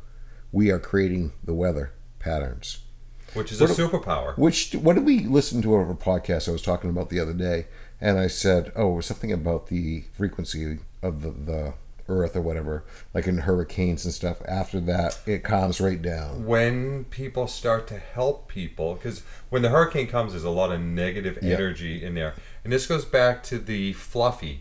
We 0.53 0.71
are 0.71 0.79
creating 0.79 1.33
the 1.43 1.55
weather 1.55 1.93
patterns. 2.25 2.79
Which 3.35 3.51
is 3.53 3.61
What 3.61 3.71
a 3.71 3.75
do- 3.75 3.89
superpower. 3.89 4.37
Which 4.39 4.73
what 4.75 4.95
did 4.95 5.05
we 5.05 5.21
listen 5.21 5.61
to 5.63 5.75
over 5.75 5.91
a 5.93 5.95
podcast 5.97 6.49
I 6.49 6.53
was 6.53 6.63
talking 6.63 6.89
about 6.91 7.11
the 7.11 7.21
other 7.21 7.33
day? 7.33 7.67
And 8.01 8.19
I 8.19 8.27
said, 8.29 8.73
oh, 8.77 8.93
it 8.93 8.97
was 8.97 9.07
something 9.07 9.33
about 9.33 9.69
the 9.69 10.05
frequency 10.13 10.79
of 11.03 11.23
the, 11.23 11.31
the 11.31 11.75
Earth 12.07 12.37
or 12.37 12.43
whatever, 12.43 12.85
like 13.15 13.27
in 13.27 13.39
hurricanes 13.39 14.05
and 14.05 14.13
stuff. 14.13 14.43
After 14.47 14.79
that, 14.81 15.19
it 15.27 15.43
calms 15.43 15.81
right 15.81 16.01
down. 16.01 16.45
when 16.47 17.05
people 17.05 17.47
start 17.47 17.87
to 17.89 17.99
help 17.99 18.47
people 18.47 18.95
because 18.95 19.23
when 19.49 19.63
the 19.63 19.71
hurricane 19.71 20.07
comes 20.07 20.33
there's 20.33 20.45
a 20.45 20.51
lot 20.51 20.71
of 20.71 20.81
negative 20.81 21.39
Yeah. 21.43 21.55
energy 21.55 22.05
in 22.05 22.15
there 22.15 22.35
and 22.63 22.73
this 22.73 22.87
goes 22.87 23.05
back 23.07 23.43
to 23.45 23.59
the 23.59 23.95
fluffy 23.95 24.61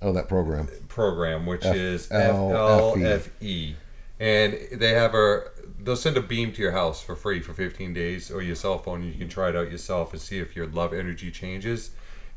Oh, 0.00 0.12
that 0.12 0.28
program. 0.28 0.68
program 0.88 1.46
which 1.46 1.64
F- 1.64 1.74
is 1.74 2.08
L- 2.12 2.50
FLFE 2.50 3.74
and 4.18 4.58
they 4.72 4.90
have 4.92 5.14
a 5.14 5.44
they'll 5.78 5.96
send 5.96 6.16
a 6.16 6.22
beam 6.22 6.52
to 6.52 6.62
your 6.62 6.72
house 6.72 7.02
for 7.02 7.14
free 7.14 7.40
for 7.40 7.52
15 7.52 7.92
days 7.92 8.30
or 8.30 8.42
your 8.42 8.56
cell 8.56 8.78
phone 8.78 9.02
you 9.04 9.12
can 9.14 9.28
try 9.28 9.48
it 9.50 9.56
out 9.56 9.70
yourself 9.70 10.12
and 10.12 10.20
see 10.20 10.38
if 10.38 10.56
your 10.56 10.66
love 10.66 10.92
energy 10.92 11.30
changes 11.30 11.90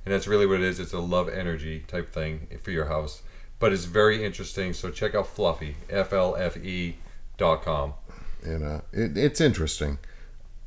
and 0.06 0.14
that's 0.14 0.28
really 0.28 0.46
what 0.46 0.56
it 0.56 0.62
is 0.62 0.80
it's 0.80 0.94
a 0.94 1.00
love 1.00 1.30
energy 1.30 1.80
type 1.88 2.12
thing 2.12 2.48
for 2.62 2.72
your 2.72 2.86
house 2.86 3.22
but 3.60 3.72
it's 3.74 3.86
very 3.86 4.24
interesting 4.26 4.74
so 4.74 4.90
check 4.90 5.16
out 5.16 5.28
fluffy 5.28 5.78
flfe 5.90 6.96
dot 7.38 7.64
com 7.64 7.94
And 8.46 8.64
uh, 8.64 8.82
it, 8.94 9.18
it's 9.18 9.42
interesting. 9.42 9.98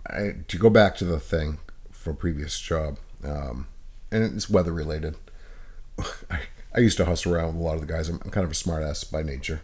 I, 0.07 0.35
to 0.49 0.59
go 0.59 0.69
back 0.71 0.97
to 0.97 1.05
the 1.05 1.21
thing 1.21 1.59
for 1.91 2.13
previous 2.13 2.59
job, 2.61 2.99
um, 3.25 3.67
and 4.11 4.25
it's 4.25 4.51
weather 4.51 4.73
related. 4.73 5.17
I, 6.31 6.41
I 6.75 6.81
used 6.81 6.97
to 6.99 7.05
hustle 7.05 7.35
around 7.35 7.55
with 7.55 7.57
a 7.57 7.65
lot 7.65 7.75
of 7.75 7.81
the 7.81 7.87
guys. 7.87 8.09
I'm, 8.09 8.21
I'm 8.25 8.31
kind 8.31 8.45
of 8.45 8.51
a 8.51 8.55
smartass 8.55 9.11
by 9.11 9.23
nature. 9.23 9.63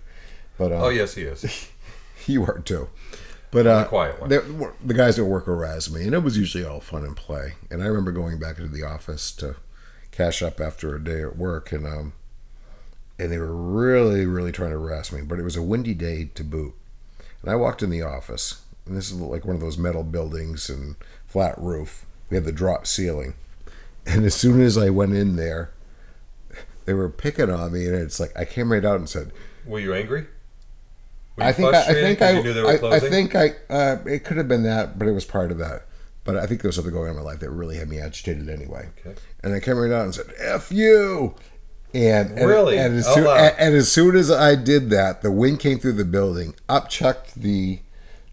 But 0.59 0.73
uh, 0.73 0.85
oh 0.87 0.89
yes 0.89 1.15
he 1.15 1.23
is 1.23 1.69
You 2.27 2.45
are 2.45 2.59
too. 2.59 2.89
But 3.51 3.67
uh, 3.67 3.85
quiet 3.87 4.21
one. 4.21 4.29
the- 4.29 4.73
the 4.85 4.93
guys 4.93 5.17
that 5.17 5.25
work 5.25 5.49
aroused 5.49 5.95
me, 5.95 6.03
and 6.05 6.13
it 6.15 6.23
was 6.23 6.37
usually 6.37 6.65
all 6.65 6.81
fun 6.81 7.05
and 7.05 7.17
play. 7.17 7.55
And 7.71 7.83
I 7.83 7.87
remember 7.87 8.13
going 8.13 8.39
back 8.39 8.59
into 8.59 8.71
the 8.71 8.83
office 8.83 9.33
to 9.33 9.57
cash 10.11 10.43
up 10.43 10.61
after 10.61 10.95
a 10.95 11.03
day 11.03 11.23
at 11.23 11.37
work, 11.39 11.73
and 11.73 11.87
um, 11.87 12.13
and 13.19 13.33
they 13.33 13.39
were 13.39 13.55
really, 13.55 14.27
really 14.27 14.53
trying 14.53 14.71
to 14.73 14.79
harass 14.79 15.11
me. 15.13 15.23
But 15.23 15.39
it 15.39 15.45
was 15.45 15.57
a 15.57 15.63
windy 15.63 15.95
day 15.95 16.29
to 16.35 16.45
boot, 16.45 16.75
and 17.41 17.51
I 17.51 17.55
walked 17.57 17.83
in 17.83 17.89
the 17.89 18.03
office, 18.03 18.61
and 18.85 18.95
this 18.97 19.11
is 19.11 19.15
like 19.19 19.47
one 19.47 19.55
of 19.57 19.63
those 19.63 19.79
metal 19.79 20.03
buildings 20.03 20.69
and 20.69 20.97
flat 21.27 21.55
roof. 21.57 22.05
We 22.29 22.35
had 22.37 22.45
the 22.45 22.53
drop 22.53 22.87
ceiling, 22.87 23.33
and 24.05 24.27
as 24.27 24.35
soon 24.35 24.61
as 24.61 24.77
I 24.77 24.91
went 24.91 25.15
in 25.15 25.37
there, 25.37 25.71
they 26.85 26.93
were 26.93 27.09
picking 27.09 27.49
on 27.51 27.73
me, 27.73 27.87
and 27.87 27.95
it's 27.95 28.21
like 28.21 28.37
I 28.37 28.45
came 28.45 28.71
right 28.73 28.85
out 28.85 28.97
and 28.97 29.09
said, 29.09 29.33
Were 29.65 29.81
you 29.81 29.95
angry? 29.95 30.27
I 31.41 31.53
think 31.53 31.75
I, 31.75 31.81
I 31.83 31.95
think 31.95 32.23
I, 32.23 32.31
you 32.33 32.43
knew 32.43 32.53
they 32.53 32.63
were 32.63 32.93
I, 32.93 32.97
I 32.97 33.01
think 33.01 33.35
I 33.35 33.53
uh, 33.71 33.97
it 34.07 34.25
could 34.25 34.37
have 34.37 34.49
been 34.49 34.63
that, 34.65 34.99
but 34.99 35.09
it 35.09 35.13
was 35.13 35.25
part 35.25 35.51
of 35.51 35.59
that. 35.59 35.85
But 36.25 36.37
I 36.37 36.47
think 36.47 36.61
there 36.61 36.69
was 36.69 36.77
something 36.77 36.93
going 36.93 37.11
on 37.11 37.17
in 37.17 37.23
my 37.23 37.23
life 37.23 37.41
that 37.41 37.51
really 37.51 37.77
had 37.77 37.89
me 37.89 37.99
agitated 37.99 38.49
anyway. 38.51 38.89
Okay. 39.01 39.19
And 39.43 39.55
I 39.55 39.61
came 39.61 39.79
right 39.79 39.91
out 39.91 40.05
and 40.05 40.15
said, 40.15 40.27
"F 40.39 40.71
you." 40.71 41.35
And, 41.95 42.39
and 42.39 42.47
Really? 42.47 42.77
and 42.79 42.97
as, 42.97 43.09
Out 43.09 43.15
soon, 43.15 43.27
and, 43.27 43.75
as 43.75 43.91
soon 43.91 44.15
as 44.15 44.31
I 44.31 44.55
did 44.55 44.91
that, 44.91 45.23
the 45.23 45.31
wind 45.31 45.59
came 45.59 45.79
through 45.79 45.95
the 45.95 46.05
building, 46.05 46.55
upchucked 46.69 47.33
the 47.35 47.79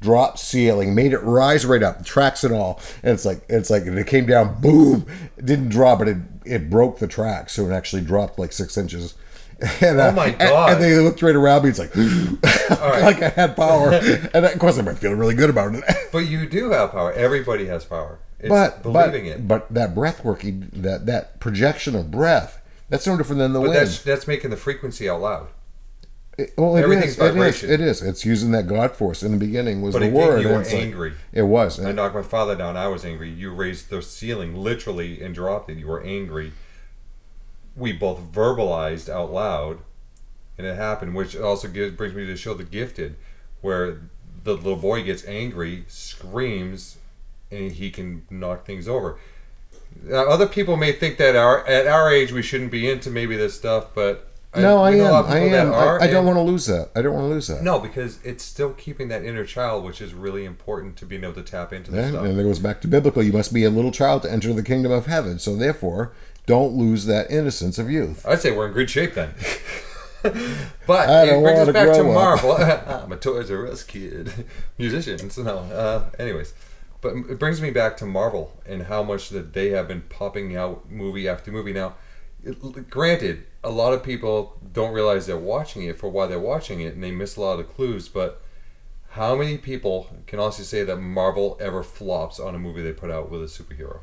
drop 0.01 0.37
ceiling, 0.37 0.93
made 0.93 1.13
it 1.13 1.19
rise 1.19 1.65
right 1.65 1.81
up, 1.81 2.03
tracks 2.03 2.43
and 2.43 2.53
all. 2.53 2.81
And 3.01 3.13
it's 3.13 3.23
like 3.25 3.43
it's 3.47 3.69
like 3.69 3.85
and 3.85 3.97
it 3.97 4.07
came 4.07 4.25
down, 4.25 4.59
boom! 4.59 5.05
It 5.37 5.45
didn't 5.45 5.69
drop, 5.69 5.99
but 5.99 6.09
it 6.09 6.17
it 6.43 6.69
broke 6.69 6.99
the 6.99 7.07
track, 7.07 7.49
so 7.49 7.65
it 7.65 7.71
actually 7.71 8.01
dropped 8.01 8.37
like 8.37 8.51
six 8.51 8.77
inches. 8.77 9.13
And, 9.81 9.99
uh, 9.99 10.07
Oh 10.07 10.11
my 10.11 10.27
and- 10.27 10.37
God. 10.39 10.73
And, 10.73 10.83
they 10.83 10.97
looked 10.99 11.21
right 11.21 11.35
around 11.35 11.63
me. 11.63 11.69
It's 11.69 11.79
like, 11.79 11.95
like 12.69 13.21
I 13.21 13.29
had 13.29 13.55
power, 13.55 13.91
and 14.33 14.45
of 14.45 14.59
course 14.59 14.77
I'm 14.77 14.93
feeling 14.95 15.17
really 15.17 15.35
good 15.35 15.49
about 15.49 15.75
it. 15.75 15.83
But 16.11 16.27
you 16.27 16.47
do 16.47 16.71
have 16.71 16.91
power. 16.91 17.11
Everybody 17.13 17.65
has 17.67 17.83
power. 17.85 18.19
It's 18.39 18.49
but 18.49 18.83
believing 18.83 19.25
but, 19.25 19.31
it. 19.31 19.47
but 19.47 19.73
that 19.73 19.95
breath 19.95 20.23
working, 20.23 20.69
that 20.73 21.05
that 21.07 21.39
projection 21.39 21.95
of 21.95 22.11
breath, 22.11 22.61
that's 22.89 23.05
no 23.07 23.17
different 23.17 23.39
than 23.39 23.53
the 23.53 23.59
But 23.59 23.69
wind. 23.69 23.75
that's 23.81 24.01
that's 24.03 24.27
making 24.27 24.49
the 24.51 24.57
frequency 24.57 25.09
out 25.09 25.21
loud. 25.21 25.47
It- 26.37 26.53
well, 26.57 26.75
it 26.75 26.83
everything's 26.83 27.13
is, 27.13 27.19
it 27.19 27.23
is. 27.25 27.31
vibration. 27.33 27.71
It 27.71 27.81
is. 27.81 28.01
It's 28.01 28.25
using 28.25 28.51
that 28.51 28.67
God 28.67 28.95
force. 28.95 29.23
In 29.23 29.31
the 29.31 29.37
beginning 29.37 29.81
was 29.81 29.93
But 29.93 29.99
the 30.01 30.09
word. 30.09 30.41
you 30.41 30.49
were 30.49 30.61
it's 30.61 30.73
like- 30.73 30.81
angry. 30.83 31.13
it 31.31 31.43
was. 31.43 31.79
I 31.83 31.91
knocked 31.93 32.13
my 32.15 32.21
father 32.21 32.55
down. 32.55 32.75
I 32.77 32.87
was 32.87 33.05
angry. 33.05 33.29
You 33.29 33.53
raised 33.53 33.89
the 33.89 34.01
ceiling 34.01 34.55
literally 34.55 35.21
and 35.21 35.33
dropped 35.33 35.69
it. 35.69 35.77
You 35.77 35.87
were 35.87 36.03
angry. 36.03 36.51
We 37.75 37.91
both 37.91 38.19
verbalized 38.31 39.09
out 39.09 39.31
loud, 39.31 39.79
and 40.57 40.65
it 40.65 40.75
happened. 40.75 41.15
Which 41.15 41.35
also 41.35 41.67
gives, 41.67 41.95
brings 41.95 42.15
me 42.15 42.25
to 42.25 42.37
show 42.37 42.53
The 42.53 42.63
Gifted, 42.63 43.15
where 43.61 44.01
the 44.43 44.53
little 44.53 44.77
boy 44.77 45.03
gets 45.03 45.25
angry, 45.27 45.85
screams, 45.87 46.97
and 47.51 47.71
he 47.71 47.91
can 47.91 48.25
knock 48.29 48.65
things 48.65 48.87
over. 48.87 49.17
Now, 50.03 50.27
other 50.27 50.47
people 50.47 50.77
may 50.77 50.91
think 50.91 51.17
that 51.17 51.35
our 51.35 51.65
at 51.67 51.87
our 51.87 52.11
age 52.11 52.31
we 52.31 52.41
shouldn't 52.41 52.71
be 52.71 52.89
into 52.89 53.09
maybe 53.09 53.35
this 53.35 53.55
stuff, 53.55 53.87
but 53.93 54.27
no, 54.55 54.81
I 54.81 54.91
a 54.91 55.03
am. 55.03 55.25
I 55.25 55.37
am. 55.39 55.73
I, 55.73 55.97
I 56.05 56.07
don't 56.07 56.25
want 56.25 56.37
to 56.37 56.41
lose 56.41 56.65
that. 56.67 56.89
I 56.95 57.01
don't 57.01 57.13
want 57.13 57.25
to 57.25 57.29
lose 57.29 57.47
that. 57.47 57.61
No, 57.61 57.79
because 57.79 58.19
it's 58.23 58.43
still 58.43 58.71
keeping 58.73 59.07
that 59.09 59.23
inner 59.23 59.45
child, 59.45 59.83
which 59.83 60.01
is 60.01 60.13
really 60.13 60.45
important 60.45 60.97
to 60.97 61.05
being 61.05 61.23
able 61.23 61.33
to 61.33 61.43
tap 61.43 61.73
into 61.73 61.91
Yeah, 61.91 62.23
and 62.23 62.39
it 62.39 62.43
goes 62.43 62.59
back 62.59 62.81
to 62.81 62.87
biblical. 62.87 63.23
You 63.23 63.33
must 63.33 63.53
be 63.53 63.63
a 63.63 63.69
little 63.69 63.91
child 63.91 64.21
to 64.23 64.31
enter 64.31 64.53
the 64.53 64.63
kingdom 64.63 64.91
of 64.91 65.07
heaven. 65.07 65.39
So 65.39 65.55
therefore, 65.55 66.13
don't 66.45 66.73
lose 66.73 67.05
that 67.05 67.31
innocence 67.31 67.77
of 67.77 67.89
youth. 67.89 68.25
I'd 68.25 68.41
say 68.41 68.55
we're 68.55 68.67
in 68.67 68.73
good 68.73 68.89
shape 68.89 69.13
then. 69.13 69.33
but 70.87 71.09
I 71.09 71.25
it 71.25 71.41
brings 71.41 71.59
us 71.59 71.73
back 71.73 71.93
to. 71.95 72.03
Marvel. 72.03 72.51
I'm 73.03 73.11
a 73.11 73.17
Toys 73.17 73.51
R 73.51 73.67
Us 73.67 73.83
kid. 73.83 74.31
Musicians, 74.77 75.37
no. 75.37 75.57
Uh, 75.57 76.09
anyways, 76.19 76.53
but 77.01 77.15
it 77.15 77.39
brings 77.39 77.61
me 77.61 77.71
back 77.71 77.97
to 77.97 78.05
Marvel 78.05 78.53
and 78.65 78.83
how 78.83 79.03
much 79.03 79.29
that 79.29 79.53
they 79.53 79.69
have 79.69 79.87
been 79.87 80.01
popping 80.01 80.55
out 80.55 80.89
movie 80.89 81.27
after 81.27 81.51
movie. 81.51 81.73
Now, 81.73 81.95
it, 82.43 82.89
granted, 82.89 83.45
a 83.63 83.69
lot 83.69 83.93
of 83.93 84.03
people 84.03 84.59
don't 84.71 84.93
realize 84.93 85.25
they're 85.25 85.37
watching 85.37 85.83
it 85.83 85.97
for 85.97 86.09
why 86.09 86.27
they're 86.27 86.39
watching 86.39 86.81
it, 86.81 86.93
and 86.93 87.03
they 87.03 87.11
miss 87.11 87.35
a 87.35 87.41
lot 87.41 87.53
of 87.53 87.57
the 87.59 87.63
clues. 87.73 88.07
But 88.07 88.41
how 89.09 89.35
many 89.35 89.57
people 89.57 90.09
can 90.27 90.39
honestly 90.39 90.65
say 90.65 90.83
that 90.83 90.97
Marvel 90.97 91.57
ever 91.59 91.83
flops 91.83 92.39
on 92.39 92.53
a 92.55 92.59
movie 92.59 92.81
they 92.81 92.93
put 92.93 93.11
out 93.11 93.29
with 93.29 93.41
a 93.41 93.45
superhero? 93.45 93.99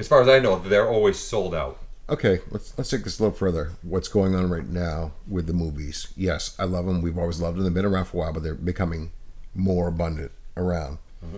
As 0.00 0.08
far 0.08 0.22
as 0.22 0.28
I 0.28 0.38
know, 0.38 0.58
they're 0.58 0.88
always 0.88 1.18
sold 1.18 1.54
out. 1.54 1.78
Okay, 2.08 2.40
let's 2.50 2.76
let's 2.78 2.88
take 2.88 3.04
this 3.04 3.20
a 3.20 3.22
little 3.22 3.36
further. 3.36 3.72
What's 3.82 4.08
going 4.08 4.34
on 4.34 4.48
right 4.48 4.66
now 4.66 5.12
with 5.28 5.46
the 5.46 5.52
movies? 5.52 6.08
Yes, 6.16 6.56
I 6.58 6.64
love 6.64 6.86
them. 6.86 7.02
We've 7.02 7.18
always 7.18 7.38
loved 7.38 7.58
them. 7.58 7.64
They've 7.64 7.74
been 7.74 7.84
around 7.84 8.06
for 8.06 8.16
a 8.16 8.20
while, 8.20 8.32
but 8.32 8.42
they're 8.42 8.54
becoming 8.54 9.12
more 9.54 9.88
abundant 9.88 10.32
around. 10.56 10.98
Mm-hmm. 11.22 11.36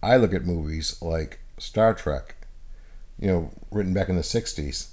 I 0.00 0.16
look 0.16 0.32
at 0.32 0.44
movies 0.44 1.02
like 1.02 1.40
Star 1.58 1.92
Trek, 1.92 2.36
you 3.18 3.26
know, 3.26 3.50
written 3.72 3.92
back 3.92 4.08
in 4.08 4.14
the 4.14 4.22
'60s. 4.22 4.90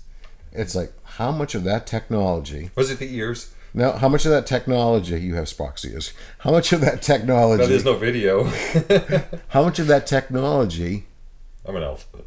It's 0.52 0.74
like 0.74 0.92
how 1.04 1.32
much 1.32 1.54
of 1.54 1.64
that 1.66 1.86
technology 1.86 2.72
Was 2.74 2.90
it 2.90 2.98
the 2.98 3.16
ears? 3.16 3.54
Now, 3.76 3.92
how 3.92 4.10
much 4.10 4.26
of 4.26 4.32
that 4.32 4.48
technology 4.48 5.22
you 5.22 5.36
have 5.36 5.46
Spock's 5.46 5.86
ears? 5.86 6.12
How 6.40 6.50
much 6.50 6.74
of 6.74 6.82
that 6.82 7.04
technology? 7.04 7.62
No, 7.62 7.70
there's 7.70 7.86
no 7.86 7.98
video. 7.98 8.46
how 9.50 9.64
much 9.64 9.78
of 9.78 9.86
that 9.88 10.08
technology 10.08 11.06
I'm 11.66 11.76
an 11.76 11.84
elf. 11.84 12.08
But 12.12 12.26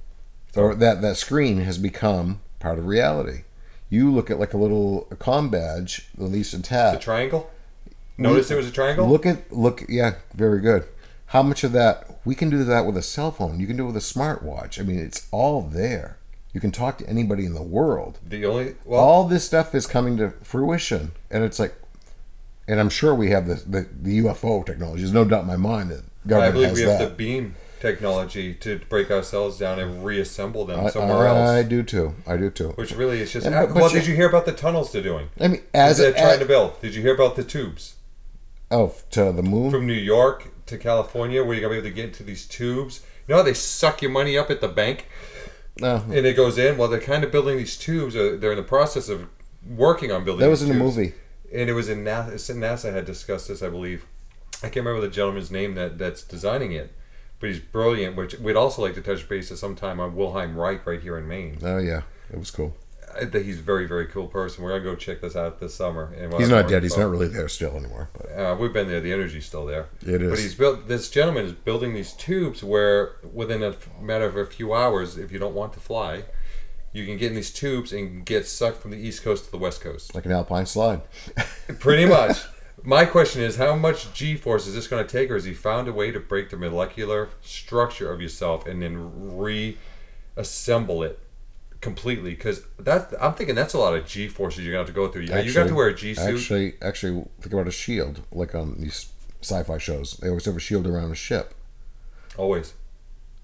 or 0.56 0.74
that 0.74 1.02
that 1.02 1.16
screen 1.16 1.58
has 1.58 1.78
become 1.78 2.40
part 2.60 2.78
of 2.78 2.86
reality? 2.86 3.42
You 3.90 4.12
look 4.12 4.30
at 4.30 4.40
like 4.40 4.54
a 4.54 4.58
little 4.58 5.02
com 5.18 5.50
badge, 5.50 6.08
at 6.14 6.22
least 6.22 6.54
a 6.54 6.58
the 6.58 6.98
triangle. 7.00 7.50
Notice 8.16 8.50
it 8.50 8.56
was 8.56 8.68
a 8.68 8.72
triangle. 8.72 9.08
Look 9.08 9.26
at 9.26 9.52
look, 9.52 9.84
yeah, 9.88 10.14
very 10.34 10.60
good. 10.60 10.86
How 11.26 11.42
much 11.42 11.64
of 11.64 11.72
that 11.72 12.20
we 12.24 12.34
can 12.34 12.48
do 12.48 12.62
that 12.64 12.86
with 12.86 12.96
a 12.96 13.02
cell 13.02 13.32
phone? 13.32 13.58
You 13.58 13.66
can 13.66 13.76
do 13.76 13.84
it 13.84 13.86
with 13.86 13.96
a 13.96 14.00
smartwatch. 14.00 14.78
I 14.78 14.82
mean, 14.84 14.98
it's 14.98 15.26
all 15.30 15.62
there. 15.62 16.18
You 16.52 16.60
can 16.60 16.70
talk 16.70 16.98
to 16.98 17.08
anybody 17.08 17.44
in 17.44 17.54
the 17.54 17.62
world. 17.62 18.20
the 18.24 18.44
only 18.46 18.76
well, 18.84 19.00
all 19.00 19.24
this 19.24 19.44
stuff 19.44 19.74
is 19.74 19.86
coming 19.88 20.16
to 20.18 20.30
fruition, 20.42 21.10
and 21.28 21.42
it's 21.42 21.58
like, 21.58 21.74
and 22.68 22.78
I'm 22.78 22.90
sure 22.90 23.12
we 23.14 23.30
have 23.30 23.48
the 23.48 23.56
the, 23.56 23.88
the 24.00 24.20
UFO 24.20 24.64
technology. 24.64 25.02
There's 25.02 25.12
no 25.12 25.24
doubt 25.24 25.42
in 25.42 25.48
my 25.48 25.56
mind 25.56 25.90
that 25.90 26.04
government 26.26 26.48
I 26.48 26.52
believe 26.52 26.68
has 26.68 26.78
we 26.78 26.84
have 26.84 26.98
that. 27.00 27.08
the 27.10 27.14
beam 27.16 27.56
technology 27.84 28.54
to 28.54 28.80
break 28.88 29.10
ourselves 29.10 29.58
down 29.58 29.78
and 29.78 30.04
reassemble 30.04 30.64
them 30.64 30.86
I, 30.86 30.90
somewhere 30.90 31.28
I 31.28 31.28
else. 31.28 31.50
I 31.50 31.62
do 31.62 31.82
too. 31.82 32.14
I 32.26 32.36
do 32.36 32.50
too. 32.50 32.70
Which 32.70 32.92
really 32.94 33.20
is 33.20 33.32
just. 33.32 33.46
And- 33.46 33.54
but- 33.54 33.74
but 33.74 33.82
well, 33.82 33.90
you- 33.92 34.00
did 34.00 34.06
you 34.08 34.14
hear 34.16 34.28
about 34.28 34.46
the 34.46 34.52
tunnels 34.52 34.90
they're 34.92 35.02
doing? 35.02 35.28
I 35.40 35.48
mean, 35.48 35.62
as 35.74 35.98
they're 35.98 36.10
a, 36.10 36.14
trying 36.14 36.38
to 36.38 36.46
build. 36.46 36.80
Did 36.80 36.94
you 36.94 37.02
hear 37.02 37.14
about 37.14 37.36
the 37.36 37.44
tubes 37.44 37.94
oh 38.70 38.94
to 39.10 39.32
the 39.32 39.42
moon. 39.42 39.70
from 39.70 39.86
New 39.86 39.92
York 39.92 40.48
to 40.66 40.78
California, 40.78 41.44
where 41.44 41.54
you're 41.54 41.62
gonna 41.62 41.74
be 41.74 41.78
able 41.86 41.88
to 41.90 41.94
get 41.94 42.06
into 42.06 42.22
these 42.22 42.46
tubes? 42.46 43.02
You 43.26 43.32
know 43.32 43.38
how 43.38 43.44
they 43.44 43.54
suck 43.54 44.02
your 44.02 44.10
money 44.10 44.36
up 44.36 44.50
at 44.50 44.60
the 44.60 44.68
bank 44.68 45.06
no, 45.78 45.96
and 46.06 46.26
it 46.26 46.36
goes 46.36 46.56
in. 46.58 46.78
Well, 46.78 46.88
they're 46.88 47.00
kind 47.00 47.24
of 47.24 47.32
building 47.32 47.56
these 47.56 47.76
tubes. 47.76 48.14
Or 48.16 48.36
they're 48.36 48.52
in 48.52 48.56
the 48.56 48.62
process 48.62 49.08
of 49.08 49.26
working 49.68 50.12
on 50.12 50.24
building. 50.24 50.40
that 50.40 50.50
was 50.50 50.62
in 50.62 50.68
the 50.68 50.74
tubes. 50.74 50.96
movie. 50.96 51.12
and 51.52 51.68
it 51.68 51.74
was 51.74 51.88
in 51.88 52.04
NASA. 52.04 52.54
NASA 52.54 52.92
had 52.92 53.04
discussed 53.04 53.48
this, 53.48 53.62
I 53.62 53.68
believe. 53.68 54.06
I 54.62 54.68
can't 54.68 54.86
remember 54.86 55.00
the 55.00 55.12
gentleman's 55.12 55.50
name 55.50 55.74
that 55.74 55.98
that's 55.98 56.22
designing 56.22 56.72
it, 56.72 56.92
but 57.40 57.48
he's 57.50 57.60
brilliant. 57.60 58.16
Which 58.16 58.38
we'd 58.38 58.56
also 58.56 58.82
like 58.82 58.94
to 58.94 59.00
touch 59.02 59.28
base 59.28 59.50
at 59.52 59.58
some 59.58 59.74
time 59.76 60.00
on 60.00 60.14
Wilhelm 60.16 60.56
Reich 60.56 60.86
right 60.86 61.00
here 61.00 61.18
in 61.18 61.26
Maine. 61.28 61.58
Oh 61.62 61.78
yeah, 61.78 62.02
it 62.32 62.38
was 62.38 62.50
cool. 62.50 62.76
I 63.16 63.26
think 63.26 63.44
he's 63.46 63.60
a 63.60 63.62
very 63.62 63.86
very 63.86 64.06
cool 64.06 64.26
person. 64.26 64.64
We're 64.64 64.70
gonna 64.70 64.82
go 64.90 64.96
check 64.96 65.20
this 65.20 65.36
out 65.36 65.60
this 65.60 65.72
summer. 65.74 66.12
He's 66.36 66.48
not 66.48 66.68
dead. 66.68 66.82
He's 66.82 66.96
not 66.96 67.08
really 67.10 67.28
there 67.28 67.48
still 67.48 67.76
anymore. 67.76 68.08
But 68.12 68.26
Uh, 68.36 68.56
we've 68.58 68.72
been 68.72 68.88
there. 68.88 69.00
The 69.00 69.12
energy's 69.12 69.46
still 69.46 69.66
there. 69.66 69.86
It 70.04 70.20
is. 70.20 70.30
But 70.30 70.38
he's 70.40 70.54
built. 70.56 70.88
This 70.88 71.10
gentleman 71.10 71.44
is 71.46 71.52
building 71.52 71.94
these 71.94 72.12
tubes 72.14 72.64
where, 72.64 73.16
within 73.32 73.62
a 73.62 73.74
matter 74.02 74.24
of 74.24 74.36
a 74.36 74.44
few 74.46 74.74
hours, 74.74 75.16
if 75.16 75.30
you 75.30 75.38
don't 75.38 75.54
want 75.54 75.74
to 75.74 75.80
fly, 75.80 76.24
you 76.92 77.04
can 77.06 77.16
get 77.16 77.28
in 77.30 77.36
these 77.36 77.52
tubes 77.52 77.92
and 77.92 78.24
get 78.26 78.46
sucked 78.48 78.78
from 78.82 78.90
the 78.90 78.96
east 78.96 79.22
coast 79.22 79.44
to 79.44 79.50
the 79.52 79.58
west 79.58 79.80
coast. 79.80 80.12
like 80.14 80.26
an 80.26 80.32
alpine 80.32 80.66
slide. 80.66 81.02
Pretty 81.78 82.06
much. 82.06 82.38
My 82.82 83.04
question 83.04 83.42
is, 83.42 83.56
how 83.56 83.76
much 83.76 84.12
G 84.12 84.36
force 84.36 84.66
is 84.66 84.74
this 84.74 84.86
going 84.88 85.04
to 85.06 85.10
take, 85.10 85.30
or 85.30 85.34
has 85.34 85.44
he 85.44 85.54
found 85.54 85.88
a 85.88 85.92
way 85.92 86.10
to 86.10 86.20
break 86.20 86.50
the 86.50 86.56
molecular 86.56 87.30
structure 87.40 88.12
of 88.12 88.20
yourself 88.20 88.66
and 88.66 88.82
then 88.82 89.36
reassemble 90.36 91.02
it 91.02 91.18
completely? 91.80 92.30
Because 92.30 92.62
that 92.78 93.12
I'm 93.20 93.34
thinking 93.34 93.54
that's 93.54 93.74
a 93.74 93.78
lot 93.78 93.94
of 93.94 94.06
G 94.06 94.28
forces 94.28 94.64
you're 94.64 94.72
going 94.72 94.84
to 94.84 94.88
have 94.88 94.94
to 94.94 95.00
go 95.00 95.10
through. 95.10 95.22
you 95.22 95.54
got 95.54 95.68
to 95.68 95.74
wear 95.74 95.88
a 95.88 95.94
G 95.94 96.14
suit. 96.14 96.34
Actually, 96.34 96.74
actually, 96.82 97.24
think 97.40 97.52
about 97.52 97.68
a 97.68 97.72
shield, 97.72 98.22
like 98.32 98.54
on 98.54 98.80
these 98.80 99.12
sci-fi 99.40 99.78
shows. 99.78 100.16
They 100.18 100.28
always 100.28 100.46
have 100.46 100.56
a 100.56 100.60
shield 100.60 100.86
around 100.86 101.12
a 101.12 101.14
ship. 101.14 101.54
Always 102.36 102.74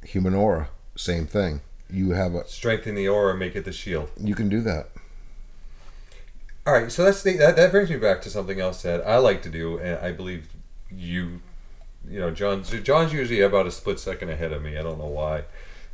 Human 0.03 0.35
aura, 0.35 0.71
same 0.97 1.27
thing. 1.27 1.61
You 1.89 2.11
have 2.13 2.35
a, 2.35 2.47
strengthen 2.49 2.95
the 2.95 3.09
aura, 3.09 3.37
make 3.37 3.55
it 3.55 3.65
the 3.65 3.73
shield. 3.73 4.11
you 4.17 4.35
can 4.35 4.49
do 4.49 4.61
that. 4.63 4.91
All 6.71 6.81
right, 6.81 6.93
so 6.93 7.03
that's 7.03 7.25
the, 7.25 7.37
that. 7.39 7.57
That 7.57 7.73
brings 7.73 7.91
me 7.91 7.97
back 7.97 8.23
to 8.23 8.31
something 8.31 8.61
else 8.61 8.83
that 8.83 9.05
I 9.05 9.17
like 9.17 9.43
to 9.43 9.49
do, 9.49 9.79
and 9.79 9.99
I 9.99 10.13
believe 10.13 10.47
you, 10.89 11.41
you 12.09 12.21
know, 12.21 12.31
John's 12.31 12.71
John's 12.71 13.13
usually 13.13 13.41
about 13.41 13.67
a 13.67 13.73
split 13.73 13.99
second 13.99 14.31
ahead 14.31 14.53
of 14.53 14.63
me. 14.63 14.79
I 14.79 14.83
don't 14.85 14.97
know 14.97 15.09
why. 15.09 15.43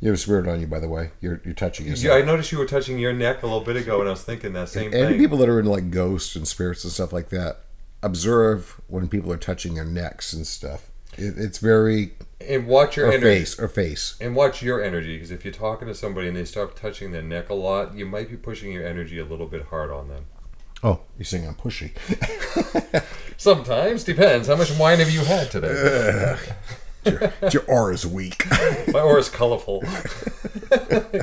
You 0.01 0.09
have 0.09 0.19
a 0.19 0.21
spirit 0.21 0.47
on 0.47 0.61
you, 0.61 0.67
by 0.67 0.79
the 0.79 0.87
way. 0.87 1.09
You're 1.19 1.41
you're 1.43 1.55
touching 1.55 1.87
Yeah. 1.87 2.13
I 2.13 2.21
noticed 2.21 2.51
you 2.51 2.59
were 2.59 2.67
touching 2.67 2.99
your 2.99 3.11
neck 3.11 3.41
a 3.41 3.47
little 3.47 3.63
bit 3.63 3.75
ago, 3.75 4.01
and 4.01 4.07
I 4.07 4.11
was 4.11 4.21
thinking 4.21 4.53
that 4.53 4.69
same 4.69 4.93
and 4.93 5.09
thing. 5.09 5.17
people 5.17 5.39
that 5.39 5.49
are 5.49 5.59
in 5.59 5.65
like 5.65 5.89
ghosts 5.89 6.35
and 6.35 6.47
spirits 6.47 6.83
and 6.83 6.93
stuff 6.93 7.11
like 7.11 7.29
that, 7.29 7.61
observe 8.03 8.79
when 8.85 9.07
people 9.07 9.33
are 9.33 9.37
touching 9.37 9.73
their 9.73 9.83
necks 9.83 10.31
and 10.31 10.45
stuff. 10.45 10.91
It, 11.17 11.39
it's 11.39 11.57
very 11.57 12.11
and 12.39 12.67
watch 12.67 12.97
your 12.97 13.07
or 13.07 13.13
energy. 13.13 13.39
face 13.39 13.59
or 13.59 13.67
face. 13.67 14.15
And 14.21 14.35
watch 14.35 14.61
your 14.61 14.83
energy, 14.83 15.15
because 15.15 15.31
if 15.31 15.43
you're 15.43 15.51
talking 15.55 15.87
to 15.87 15.95
somebody 15.95 16.27
and 16.27 16.37
they 16.37 16.45
start 16.45 16.75
touching 16.75 17.13
their 17.13 17.23
neck 17.23 17.49
a 17.49 17.55
lot, 17.55 17.95
you 17.95 18.05
might 18.05 18.29
be 18.29 18.37
pushing 18.37 18.71
your 18.71 18.85
energy 18.85 19.17
a 19.17 19.25
little 19.25 19.47
bit 19.47 19.63
hard 19.69 19.89
on 19.89 20.09
them. 20.09 20.27
Oh, 20.83 21.01
you're 21.17 21.25
saying 21.25 21.47
I'm 21.47 21.55
pushy. 21.55 21.91
Sometimes 23.37 24.03
depends. 24.03 24.47
How 24.47 24.55
much 24.55 24.71
wine 24.77 24.99
have 24.99 25.09
you 25.09 25.21
had 25.21 25.49
today? 25.49 26.37
your, 27.05 27.33
your 27.51 27.63
aura's 27.69 28.05
weak. 28.05 28.45
My 28.87 28.99
aura's 28.99 29.29
colorful. 29.29 29.83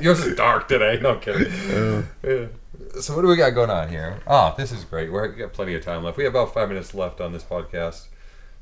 Yours 0.01 0.21
is 0.21 0.37
dark 0.37 0.69
today. 0.69 0.99
No 1.01 1.13
I'm 1.13 1.21
kidding. 1.21 1.53
Yeah. 2.23 2.47
So 3.01 3.15
what 3.15 3.23
do 3.23 3.29
we 3.29 3.37
got 3.37 3.51
going 3.51 3.71
on 3.71 3.89
here? 3.89 4.21
Oh, 4.27 4.55
this 4.57 4.73
is 4.73 4.85
great. 4.85 5.13
We're, 5.13 5.31
we 5.31 5.37
got 5.37 5.53
plenty 5.53 5.75
of 5.75 5.85
time 5.85 6.05
left. 6.05 6.17
We 6.17 6.25
have 6.25 6.35
about 6.35 6.55
five 6.55 6.69
minutes 6.69 6.95
left 6.95 7.21
on 7.21 7.33
this 7.33 7.43
podcast. 7.43 8.07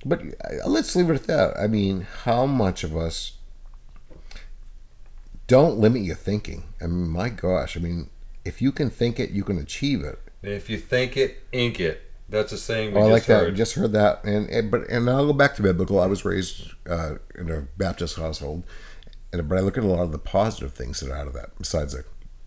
But 0.05 0.21
uh, 0.23 0.69
let's 0.69 0.97
leave 0.97 1.11
it 1.11 1.15
at 1.15 1.25
that. 1.25 1.57
I 1.59 1.67
mean, 1.67 2.07
how 2.25 2.47
much 2.47 2.83
of 2.83 2.97
us 2.97 3.35
don't 5.47 5.79
limit 5.79 6.03
your 6.03 6.17
thinking. 6.17 6.65
I 6.81 6.87
mean, 6.87 7.09
my 7.09 7.29
gosh, 7.29 7.77
I 7.77 7.81
mean, 7.81 8.09
if 8.45 8.63
you 8.63 8.73
can 8.73 8.89
think 8.89 9.21
it, 9.21 9.31
you 9.31 9.45
can 9.45 9.59
achieve 9.59 10.03
it. 10.03 10.19
If 10.43 10.69
you 10.69 10.79
think 10.79 11.17
it, 11.17 11.43
ink 11.53 11.79
it. 11.81 12.03
That's 12.29 12.53
a 12.53 12.59
saying 12.59 12.95
we 12.95 13.01
Oh, 13.01 13.05
I 13.09 13.11
like 13.13 13.27
that. 13.27 13.41
heard. 13.43 13.57
Just 13.57 13.75
heard 13.75 13.93
that, 13.93 14.25
and, 14.25 14.49
and 14.49 14.71
but 14.71 14.89
and 14.89 15.09
I'll 15.09 15.27
go 15.27 15.33
back 15.33 15.55
to 15.57 15.63
biblical. 15.63 16.01
I 16.01 16.07
was 16.07 16.25
raised 16.25 16.71
uh, 16.89 17.17
in 17.39 17.51
a 17.51 17.63
Baptist 17.77 18.17
household, 18.17 18.65
and 19.33 19.47
but 19.49 19.59
I 19.59 19.61
look 19.61 19.77
at 19.77 19.85
a 19.85 19.87
lot 19.87 20.03
of 20.03 20.13
the 20.13 20.19
positive 20.19 20.73
things 20.73 21.01
that 21.01 21.11
are 21.11 21.17
out 21.17 21.27
of 21.27 21.35
that. 21.35 21.51
Besides 21.59 21.93
the 21.93 22.05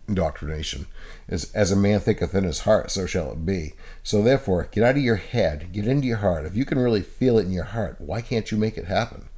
indoctrination, 0.08 0.86
is 1.28 1.52
as 1.52 1.70
a 1.70 1.76
man 1.76 2.00
thinketh 2.00 2.34
in 2.34 2.42
his 2.44 2.60
heart, 2.60 2.90
so 2.90 3.06
shall 3.06 3.30
it 3.32 3.46
be. 3.46 3.74
So 4.02 4.22
therefore, 4.22 4.68
get 4.72 4.82
out 4.82 4.96
of 4.96 5.02
your 5.02 5.16
head, 5.16 5.72
get 5.72 5.86
into 5.86 6.06
your 6.08 6.16
heart. 6.18 6.46
If 6.46 6.56
you 6.56 6.64
can 6.64 6.78
really 6.78 7.02
feel 7.02 7.38
it 7.38 7.42
in 7.46 7.52
your 7.52 7.64
heart, 7.64 8.00
why 8.00 8.20
can't 8.22 8.50
you 8.50 8.58
make 8.58 8.76
it 8.76 8.86
happen? 8.86 9.28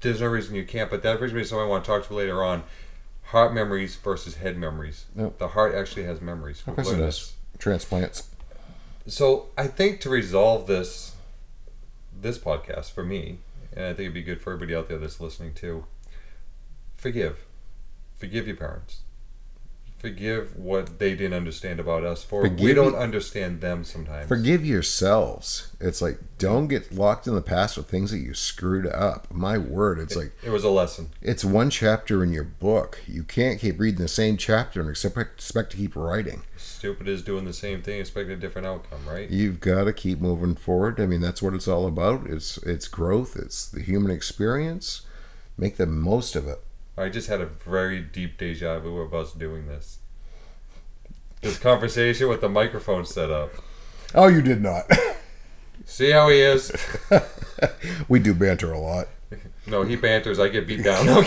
There's 0.00 0.20
no 0.20 0.26
reason 0.26 0.54
you 0.54 0.64
can't, 0.64 0.90
but 0.90 1.02
that 1.02 1.18
brings 1.18 1.32
me 1.32 1.40
to 1.42 1.48
something 1.48 1.64
I 1.64 1.68
want 1.68 1.84
to 1.84 1.90
talk 1.90 2.06
to 2.08 2.14
later 2.14 2.44
on. 2.44 2.64
Heart 3.26 3.54
memories 3.54 3.96
versus 3.96 4.36
head 4.36 4.56
memories. 4.56 5.06
Yep. 5.16 5.38
The 5.38 5.48
heart 5.48 5.74
actually 5.74 6.04
has 6.04 6.20
memories. 6.20 6.62
Of 6.66 6.76
course 6.76 6.92
it 6.92 6.98
does. 6.98 7.34
Transplants. 7.58 8.28
So 9.06 9.48
I 9.56 9.66
think 9.66 10.00
to 10.02 10.10
resolve 10.10 10.66
this 10.66 11.14
this 12.20 12.38
podcast 12.38 12.92
for 12.92 13.04
me, 13.04 13.38
and 13.72 13.84
I 13.84 13.88
think 13.88 14.00
it'd 14.00 14.14
be 14.14 14.22
good 14.22 14.40
for 14.40 14.52
everybody 14.52 14.74
out 14.74 14.88
there 14.88 14.98
that's 14.98 15.20
listening 15.20 15.54
too, 15.54 15.84
forgive. 16.96 17.44
Forgive 18.16 18.46
your 18.46 18.56
parents. 18.56 19.00
Forgive 20.06 20.56
what 20.56 21.00
they 21.00 21.16
didn't 21.16 21.34
understand 21.34 21.80
about 21.80 22.04
us 22.04 22.22
for 22.22 22.48
we 22.48 22.72
don't 22.72 22.94
understand 22.94 23.60
them 23.60 23.82
sometimes. 23.82 24.28
Forgive 24.28 24.64
yourselves. 24.64 25.72
It's 25.80 26.00
like 26.00 26.20
don't 26.38 26.68
get 26.68 26.92
locked 26.92 27.26
in 27.26 27.34
the 27.34 27.42
past 27.42 27.76
with 27.76 27.88
things 27.88 28.12
that 28.12 28.18
you 28.18 28.32
screwed 28.32 28.86
up. 28.86 29.26
My 29.32 29.58
word, 29.58 29.98
it's 29.98 30.14
like 30.14 30.30
it 30.44 30.50
was 30.50 30.62
a 30.62 30.70
lesson. 30.70 31.10
it's 31.20 31.44
one 31.44 31.70
chapter 31.70 32.22
in 32.22 32.32
your 32.32 32.44
book. 32.44 33.00
You 33.08 33.24
can't 33.24 33.58
keep 33.58 33.80
reading 33.80 34.00
the 34.00 34.06
same 34.06 34.36
chapter 34.36 34.80
and 34.80 34.88
expect, 34.88 35.40
expect 35.40 35.72
to 35.72 35.76
keep 35.76 35.96
writing. 35.96 36.44
Stupid 36.56 37.08
is 37.08 37.22
doing 37.24 37.44
the 37.44 37.52
same 37.52 37.82
thing, 37.82 37.98
expect 37.98 38.30
a 38.30 38.36
different 38.36 38.68
outcome, 38.68 39.00
right? 39.08 39.28
You've 39.28 39.58
got 39.58 39.84
to 39.84 39.92
keep 39.92 40.20
moving 40.20 40.54
forward. 40.54 41.00
I 41.00 41.06
mean, 41.06 41.20
that's 41.20 41.42
what 41.42 41.52
it's 41.52 41.66
all 41.66 41.88
about. 41.88 42.28
It's 42.28 42.58
it's 42.58 42.86
growth. 42.86 43.34
It's 43.34 43.66
the 43.66 43.82
human 43.82 44.12
experience. 44.12 45.02
Make 45.58 45.78
the 45.78 45.86
most 45.86 46.36
of 46.36 46.46
it. 46.46 46.62
I 46.98 47.10
just 47.10 47.28
had 47.28 47.40
a 47.42 47.46
very 47.46 48.00
deep 48.00 48.38
deja 48.38 48.78
vu 48.78 48.98
of 48.98 49.12
us 49.12 49.32
doing 49.32 49.66
this. 49.66 49.98
This 51.42 51.58
conversation 51.58 52.28
with 52.28 52.40
the 52.40 52.48
microphone 52.48 53.04
set 53.04 53.30
up. 53.30 53.50
Oh, 54.14 54.28
you 54.28 54.40
did 54.40 54.62
not. 54.62 54.90
See 55.84 56.10
how 56.10 56.30
he 56.30 56.40
is? 56.40 56.72
we 58.08 58.18
do 58.18 58.32
banter 58.32 58.72
a 58.72 58.78
lot. 58.78 59.08
No, 59.66 59.82
he 59.82 59.96
banters. 59.96 60.38
I 60.40 60.48
get 60.48 60.66
beat 60.66 60.82
down. 60.82 61.06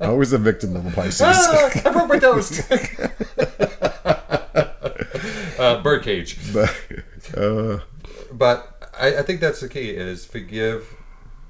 Okay. 0.00 0.16
was 0.16 0.32
a 0.32 0.38
victim 0.38 0.74
of 0.74 0.86
a 0.86 0.90
Pisces. 0.90 1.20
Ah, 1.22 1.70
I 1.84 1.90
broke 1.92 2.08
my 2.08 2.18
toes. 2.18 2.60
uh, 5.58 5.82
birdcage. 5.82 6.38
but 6.52 6.74
uh, 7.36 7.80
But 8.32 8.90
I, 8.98 9.18
I 9.18 9.22
think 9.22 9.40
that's 9.40 9.60
the 9.60 9.68
key: 9.68 9.90
is 9.90 10.24
forgive, 10.24 10.94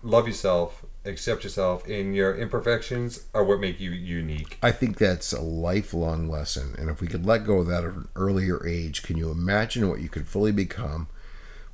love 0.02 0.26
yourself, 0.26 0.84
accept 1.04 1.44
yourself, 1.44 1.86
and 1.88 2.14
your 2.14 2.36
imperfections 2.36 3.24
are 3.34 3.44
what 3.44 3.60
make 3.60 3.80
you 3.80 3.90
unique. 3.90 4.58
I 4.62 4.72
think 4.72 4.98
that's 4.98 5.32
a 5.32 5.40
lifelong 5.40 6.28
lesson. 6.28 6.74
And 6.78 6.90
if 6.90 7.00
we 7.00 7.08
could 7.08 7.24
let 7.24 7.46
go 7.46 7.58
of 7.58 7.66
that 7.68 7.84
at 7.84 7.94
an 7.94 8.08
earlier 8.16 8.66
age, 8.66 9.02
can 9.02 9.16
you 9.16 9.30
imagine 9.30 9.88
what 9.88 10.00
you 10.00 10.08
could 10.08 10.26
fully 10.26 10.52
become 10.52 11.08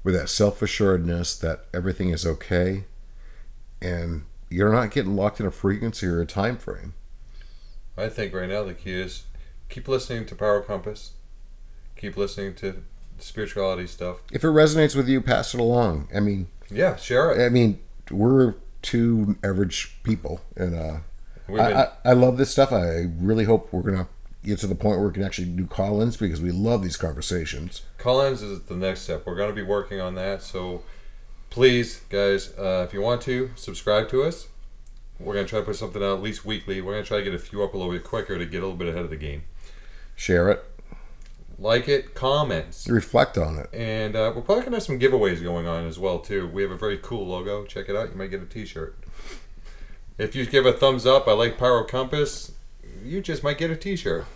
with 0.02 0.14
that 0.14 0.28
self 0.28 0.62
assuredness 0.62 1.36
that 1.36 1.64
everything 1.72 2.10
is 2.10 2.26
okay 2.26 2.84
and 3.80 4.24
you're 4.50 4.72
not 4.72 4.90
getting 4.90 5.16
locked 5.16 5.40
in 5.40 5.46
a 5.46 5.50
frequency 5.50 6.06
or 6.06 6.20
a 6.20 6.26
time 6.26 6.56
frame? 6.56 6.94
I 7.96 8.08
think 8.08 8.34
right 8.34 8.48
now 8.48 8.64
the 8.64 8.74
key 8.74 8.92
is 8.92 9.24
keep 9.68 9.88
listening 9.88 10.26
to 10.26 10.34
Pyro 10.34 10.62
Compass, 10.62 11.12
keep 11.96 12.16
listening 12.16 12.54
to 12.56 12.82
spirituality 13.18 13.86
stuff. 13.86 14.18
If 14.32 14.44
it 14.44 14.48
resonates 14.48 14.96
with 14.96 15.08
you, 15.08 15.20
pass 15.20 15.54
it 15.54 15.60
along. 15.60 16.08
I 16.14 16.20
mean, 16.20 16.48
Yeah, 16.70 16.96
share 16.96 17.32
it. 17.32 17.44
I 17.44 17.48
mean, 17.48 17.80
we're 18.10 18.54
two 18.84 19.36
average 19.42 19.96
people, 20.04 20.40
and 20.56 20.74
uh, 20.76 20.98
I, 21.48 21.72
I, 21.72 21.88
I 22.04 22.12
love 22.12 22.36
this 22.36 22.50
stuff. 22.50 22.72
I 22.72 23.06
really 23.18 23.44
hope 23.44 23.72
we're 23.72 23.82
gonna 23.82 24.06
get 24.44 24.58
to 24.58 24.66
the 24.66 24.74
point 24.74 24.98
where 24.98 25.08
we 25.08 25.14
can 25.14 25.24
actually 25.24 25.48
do 25.48 25.66
call-ins 25.66 26.16
because 26.16 26.40
we 26.40 26.50
love 26.50 26.82
these 26.82 26.96
conversations. 26.96 27.82
Collins 27.98 28.42
is 28.42 28.60
the 28.64 28.76
next 28.76 29.00
step. 29.00 29.26
We're 29.26 29.36
going 29.36 29.48
to 29.48 29.54
be 29.54 29.62
working 29.62 30.00
on 30.00 30.14
that. 30.16 30.42
So 30.42 30.82
please, 31.50 32.02
guys, 32.10 32.52
uh, 32.58 32.84
if 32.86 32.92
you 32.92 33.00
want 33.00 33.22
to, 33.22 33.50
subscribe 33.56 34.08
to 34.10 34.22
us. 34.22 34.48
We're 35.18 35.34
going 35.34 35.46
to 35.46 35.50
try 35.50 35.60
to 35.60 35.64
put 35.64 35.76
something 35.76 36.02
out 36.02 36.16
at 36.16 36.22
least 36.22 36.44
weekly. 36.44 36.80
We're 36.80 36.92
going 36.92 37.04
to 37.04 37.08
try 37.08 37.18
to 37.18 37.24
get 37.24 37.34
a 37.34 37.38
few 37.38 37.62
up 37.62 37.72
a 37.72 37.78
little 37.78 37.92
bit 37.92 38.04
quicker 38.04 38.36
to 38.36 38.44
get 38.44 38.58
a 38.58 38.66
little 38.66 38.76
bit 38.76 38.88
ahead 38.88 39.04
of 39.04 39.10
the 39.10 39.16
game. 39.16 39.44
Share 40.14 40.50
it, 40.50 40.64
Like 41.58 41.88
it, 41.88 42.14
comments. 42.14 42.88
reflect 42.88 43.38
on 43.38 43.58
it. 43.58 43.70
And 43.72 44.16
uh, 44.16 44.32
we're 44.34 44.42
probably 44.42 44.62
going 44.62 44.72
to 44.72 44.76
have 44.76 44.82
some 44.82 44.98
giveaways 44.98 45.42
going 45.42 45.66
on 45.66 45.86
as 45.86 45.98
well, 45.98 46.18
too. 46.18 46.48
We 46.48 46.62
have 46.62 46.70
a 46.70 46.76
very 46.76 46.98
cool 46.98 47.26
logo. 47.26 47.64
Check 47.64 47.88
it 47.88 47.96
out. 47.96 48.10
You 48.10 48.16
might 48.16 48.30
get 48.30 48.42
a 48.42 48.46
t 48.46 48.64
shirt. 48.66 48.98
If 50.18 50.34
you 50.34 50.46
give 50.46 50.66
a 50.66 50.72
thumbs 50.72 51.06
up, 51.06 51.26
I 51.26 51.32
like 51.32 51.58
Pyro 51.58 51.84
Compass, 51.84 52.52
you 53.04 53.20
just 53.20 53.42
might 53.42 53.58
get 53.58 53.70
a 53.70 53.76
t 53.76 53.96
shirt. 53.96 54.26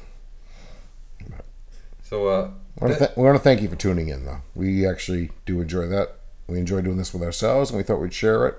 So, 2.03 2.29
uh, 2.29 2.51
I 2.81 2.85
want, 2.85 2.95
to 2.95 2.99
th- 3.07 3.17
we 3.17 3.23
want 3.23 3.37
to 3.37 3.43
thank 3.43 3.61
you 3.61 3.69
for 3.69 3.77
tuning 3.77 4.09
in, 4.09 4.25
though. 4.25 4.41
We 4.55 4.87
actually 4.87 5.31
do 5.45 5.61
enjoy 5.61 5.87
that. 5.89 6.17
We 6.47 6.59
enjoy 6.59 6.81
doing 6.81 6.97
this 6.97 7.13
with 7.13 7.23
ourselves, 7.23 7.71
and 7.71 7.77
we 7.77 7.83
thought 7.83 8.01
we'd 8.01 8.15
share 8.15 8.47
it. 8.47 8.57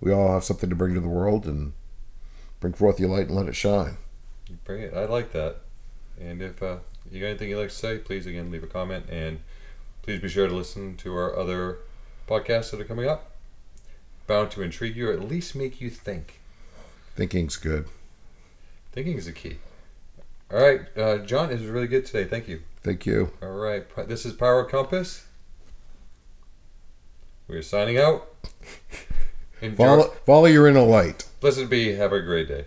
We 0.00 0.12
all 0.12 0.32
have 0.32 0.44
something 0.44 0.70
to 0.70 0.76
bring 0.76 0.94
to 0.94 1.00
the 1.00 1.08
world, 1.08 1.46
and 1.46 1.72
bring 2.60 2.74
forth 2.74 3.00
your 3.00 3.08
light 3.08 3.26
and 3.26 3.36
let 3.36 3.48
it 3.48 3.56
shine. 3.56 3.96
Bring 4.64 4.82
it. 4.82 4.94
I 4.94 5.06
like 5.06 5.32
that. 5.32 5.56
And 6.20 6.40
if 6.40 6.62
uh, 6.62 6.78
you 7.12 7.20
got 7.20 7.26
anything 7.28 7.50
you'd 7.50 7.58
like 7.58 7.68
to 7.68 7.74
say, 7.74 7.98
please 7.98 8.26
again 8.26 8.50
leave 8.50 8.62
a 8.62 8.66
comment 8.66 9.06
and 9.10 9.40
please 10.02 10.20
be 10.20 10.28
sure 10.28 10.48
to 10.48 10.54
listen 10.54 10.96
to 10.98 11.14
our 11.14 11.36
other 11.36 11.78
podcasts 12.28 12.70
that 12.70 12.80
are 12.80 12.84
coming 12.84 13.08
up. 13.08 13.32
Bound 14.26 14.50
to 14.52 14.62
intrigue 14.62 14.96
you 14.96 15.10
or 15.10 15.12
at 15.12 15.22
least 15.28 15.54
make 15.54 15.80
you 15.80 15.90
think. 15.90 16.40
Thinking's 17.14 17.56
good. 17.56 17.86
Thinking 18.92 19.16
is 19.16 19.26
the 19.26 19.32
key. 19.32 19.58
All 20.52 20.60
right, 20.60 20.80
uh, 20.96 21.18
John, 21.18 21.50
it 21.50 21.60
was 21.60 21.66
really 21.66 21.88
good 21.88 22.06
today. 22.06 22.24
Thank 22.24 22.48
you. 22.48 22.62
Thank 22.82 23.04
you. 23.04 23.32
All 23.42 23.50
right, 23.50 23.84
this 24.08 24.24
is 24.24 24.32
Pyro 24.32 24.64
Compass. 24.64 25.26
We're 27.48 27.62
signing 27.62 27.98
out. 27.98 28.28
Enjoy. 29.60 29.76
Follow, 29.76 30.08
follow 30.24 30.46
your 30.46 30.68
inner 30.68 30.82
light. 30.82 31.26
Blessed 31.40 31.70
be. 31.70 31.94
Have 31.94 32.12
a 32.12 32.20
great 32.20 32.48
day. 32.48 32.66